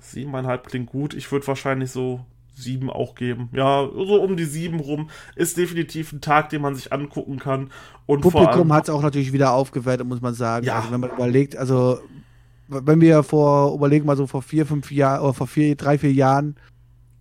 [0.00, 1.12] Siebeneinhalb klingt gut.
[1.12, 2.24] Ich würde wahrscheinlich so
[2.56, 3.48] sieben auch geben.
[3.52, 7.70] Ja, so um die sieben rum ist definitiv ein Tag, den man sich angucken kann.
[8.06, 10.66] Und Publikum hat es auch natürlich wieder aufgewertet, muss man sagen.
[10.66, 10.76] Ja.
[10.76, 12.00] Also wenn man überlegt, also
[12.68, 16.12] wenn wir vor, überlegen mal so vor vier, fünf Jahren, oder vor vier, drei, vier
[16.12, 16.56] Jahren,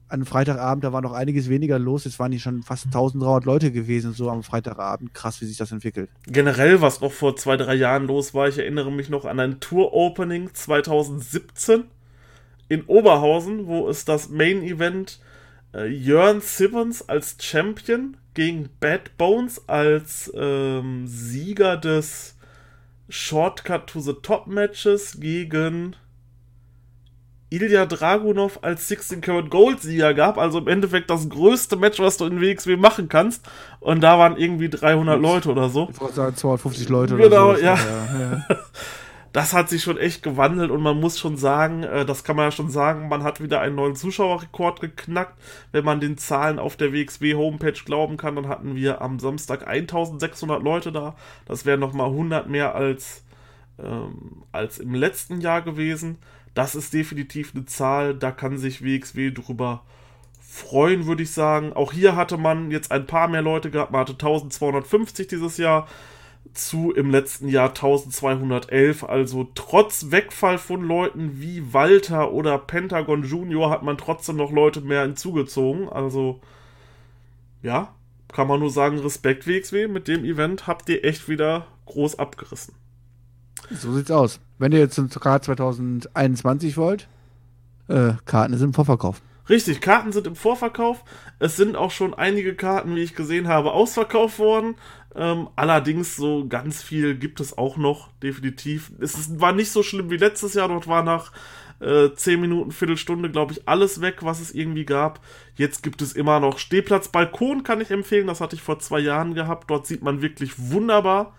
[0.07, 2.05] an Freitagabend, da war noch einiges weniger los.
[2.05, 5.13] Jetzt waren die schon fast 1300 Leute gewesen, so am Freitagabend.
[5.13, 6.09] Krass, wie sich das entwickelt.
[6.27, 9.59] Generell, was noch vor zwei, drei Jahren los war, ich erinnere mich noch an ein
[9.59, 11.86] Tour-Opening 2017
[12.68, 15.20] in Oberhausen, wo es das Main-Event
[15.74, 22.36] äh, Jörn Simmons als Champion gegen Bad Bones als ähm, Sieger des
[23.09, 25.95] Shortcut to the Top Matches gegen
[27.51, 32.18] Ilya Dragunov als 16 Karat Gold Sieger gab, also im Endeffekt das größte Match, was
[32.18, 33.45] du in WXW machen kannst.
[33.80, 35.88] Und da waren irgendwie 300 Leute oder so.
[35.91, 37.61] Ich wollte sagen 250 Leute genau, oder so.
[37.61, 37.78] Genau, ja.
[38.20, 38.45] ja.
[39.36, 42.45] das hat sich schon echt gewandelt und man muss schon sagen, äh, das kann man
[42.45, 45.38] ja schon sagen, man hat wieder einen neuen Zuschauerrekord geknackt.
[45.73, 49.67] Wenn man den Zahlen auf der WXW Homepage glauben kann, dann hatten wir am Samstag
[49.67, 51.17] 1600 Leute da.
[51.45, 53.25] Das wären nochmal 100 mehr als,
[53.77, 56.17] ähm, als im letzten Jahr gewesen.
[56.53, 59.83] Das ist definitiv eine Zahl, da kann sich WXW drüber
[60.39, 61.73] freuen, würde ich sagen.
[61.73, 63.91] Auch hier hatte man jetzt ein paar mehr Leute gehabt.
[63.91, 65.89] Man hatte 1250 dieses Jahr
[66.56, 69.03] zu im letzten Jahr 1211.
[69.03, 74.82] Also trotz Wegfall von Leuten wie Walter oder Pentagon Junior hat man trotzdem noch Leute
[74.82, 75.89] mehr hinzugezogen.
[75.89, 76.41] Also
[77.62, 77.93] ja,
[78.32, 79.88] kann man nur sagen, Respekt WXW.
[79.88, 82.76] Mit dem Event habt ihr echt wieder groß abgerissen.
[83.72, 84.39] So sieht's aus.
[84.58, 87.08] Wenn ihr jetzt zum Grad 2021 wollt,
[87.88, 89.22] äh, Karten sind im Vorverkauf.
[89.47, 91.03] Richtig, Karten sind im Vorverkauf.
[91.39, 94.76] Es sind auch schon einige Karten, wie ich gesehen habe, ausverkauft worden.
[95.16, 98.91] Ähm, allerdings so ganz viel gibt es auch noch, definitiv.
[98.99, 100.68] Es ist, war nicht so schlimm wie letztes Jahr.
[100.68, 101.32] Dort war nach
[101.80, 105.22] äh, 10 Minuten, Viertelstunde, glaube ich, alles weg, was es irgendwie gab.
[105.55, 107.07] Jetzt gibt es immer noch Stehplatz.
[107.07, 108.28] Balkon kann ich empfehlen.
[108.28, 109.70] Das hatte ich vor zwei Jahren gehabt.
[109.70, 111.34] Dort sieht man wirklich wunderbar.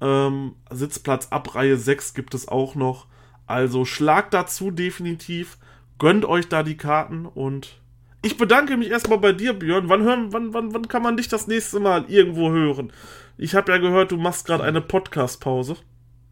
[0.00, 3.06] Ähm, Sitzplatz ab Reihe 6 gibt es auch noch.
[3.48, 5.58] Also schlagt dazu definitiv.
[5.98, 7.80] Gönnt euch da die Karten und
[8.22, 9.88] ich bedanke mich erstmal bei dir, Björn.
[9.88, 12.92] Wann, hören, wann, wann, wann kann man dich das nächste Mal irgendwo hören?
[13.36, 15.76] Ich habe ja gehört, du machst gerade eine Podcast-Pause.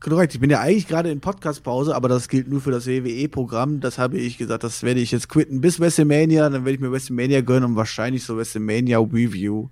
[0.00, 3.80] Korrekt, ich bin ja eigentlich gerade in Podcast-Pause, aber das gilt nur für das WWE-Programm.
[3.80, 6.50] Das habe ich gesagt, das werde ich jetzt quitten bis WrestleMania.
[6.50, 9.68] Dann werde ich mir WrestleMania gönnen und wahrscheinlich so WrestleMania Review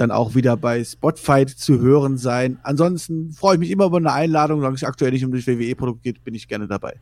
[0.00, 2.58] dann auch wieder bei Spotify zu hören sein.
[2.62, 6.02] Ansonsten freue ich mich immer über eine Einladung, solange es aktuell nicht um das WWE-Produkt
[6.02, 6.94] geht, bin ich gerne dabei.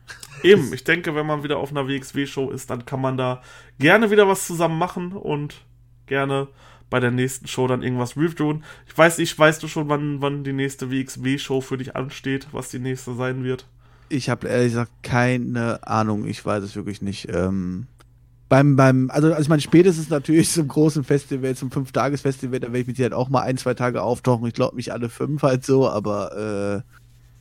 [0.43, 3.41] Eben, ich denke, wenn man wieder auf einer WXW-Show ist, dann kann man da
[3.79, 5.61] gerne wieder was zusammen machen und
[6.07, 6.49] gerne
[6.89, 8.63] bei der nächsten Show dann irgendwas reviewen.
[8.87, 12.69] Ich weiß nicht, weißt du schon, wann, wann die nächste WXW-Show für dich ansteht, was
[12.69, 13.65] die nächste sein wird?
[14.09, 17.29] Ich habe ehrlich gesagt keine Ahnung, ich weiß es wirklich nicht.
[17.31, 17.87] Ähm,
[18.49, 22.79] beim, beim, also, also ich meine, spätestens natürlich zum großen Festival, zum Fünf-Tages-Festival, da werde
[22.79, 24.47] ich mit halt auch mal ein, zwei Tage auftauchen.
[24.47, 26.81] Ich glaube nicht alle fünf halt so, aber äh,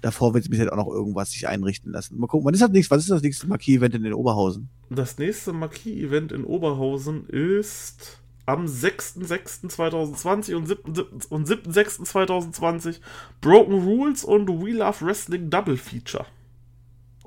[0.02, 2.18] davor wird es halt auch noch irgendwas sich einrichten lassen.
[2.18, 4.68] Mal gucken, wann ist das nächste, was ist das nächste Marquis-Event in den Oberhausen?
[4.90, 13.00] Das nächste Marquis-Event in Oberhausen ist am 6.6.2020 und 7.6.2020
[13.40, 16.26] Broken Rules und We Love Wrestling Double Feature.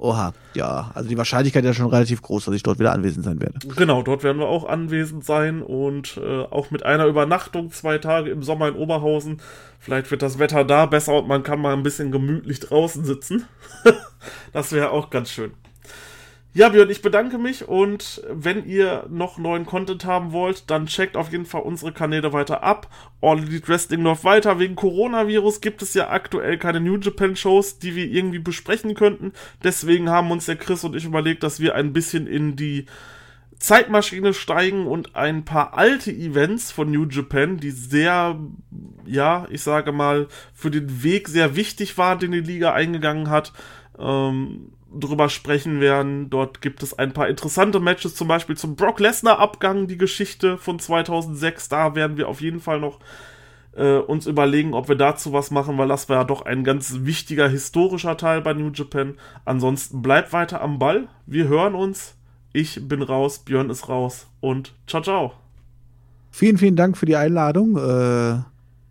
[0.02, 3.24] Oha, ja, also die Wahrscheinlichkeit ist ja schon relativ groß, dass ich dort wieder anwesend
[3.24, 3.60] sein werde.
[3.76, 8.32] Genau, dort werden wir auch anwesend sein und äh, auch mit einer Übernachtung zwei Tage
[8.32, 9.42] im Sommer in Oberhausen.
[9.80, 13.46] Vielleicht wird das Wetter da besser und man kann mal ein bisschen gemütlich draußen sitzen.
[14.54, 15.52] das wäre auch ganz schön.
[16.54, 21.16] Ja, Björn, ich bedanke mich und wenn ihr noch neuen Content haben wollt, dann checkt
[21.16, 22.90] auf jeden Fall unsere Kanäle weiter ab.
[23.22, 24.60] All Elite Wrestling läuft weiter.
[24.60, 29.32] Wegen Coronavirus gibt es ja aktuell keine New Japan Shows, die wir irgendwie besprechen könnten.
[29.64, 32.86] Deswegen haben uns der Chris und ich überlegt, dass wir ein bisschen in die
[33.58, 38.38] Zeitmaschine steigen und ein paar alte Events von New Japan, die sehr,
[39.06, 43.54] ja, ich sage mal, für den Weg sehr wichtig waren, den die Liga eingegangen hat,
[43.98, 46.30] ähm, drüber sprechen werden.
[46.30, 50.80] Dort gibt es ein paar interessante Matches, zum Beispiel zum Brock Lesnar-Abgang, die Geschichte von
[50.80, 51.70] 2006.
[51.70, 53.00] Da werden wir auf jeden Fall noch
[53.76, 57.00] äh, uns überlegen, ob wir dazu was machen, weil das war ja doch ein ganz
[57.02, 59.16] wichtiger historischer Teil bei New Japan.
[59.46, 61.08] Ansonsten bleibt weiter am Ball.
[61.26, 62.16] Wir hören uns.
[62.54, 65.32] Ich bin raus, Björn ist raus und ciao, ciao.
[66.32, 67.78] Vielen, vielen Dank für die Einladung.
[67.78, 68.42] Äh,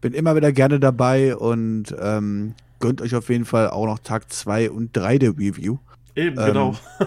[0.01, 4.33] bin immer wieder gerne dabei und ähm, gönnt euch auf jeden Fall auch noch Tag
[4.33, 5.77] 2 und 3 der Review.
[6.15, 6.77] Eben, genau.
[7.01, 7.07] Ähm,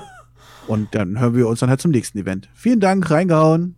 [0.67, 2.49] und dann hören wir uns dann halt zum nächsten Event.
[2.53, 3.75] Vielen Dank, reingehauen.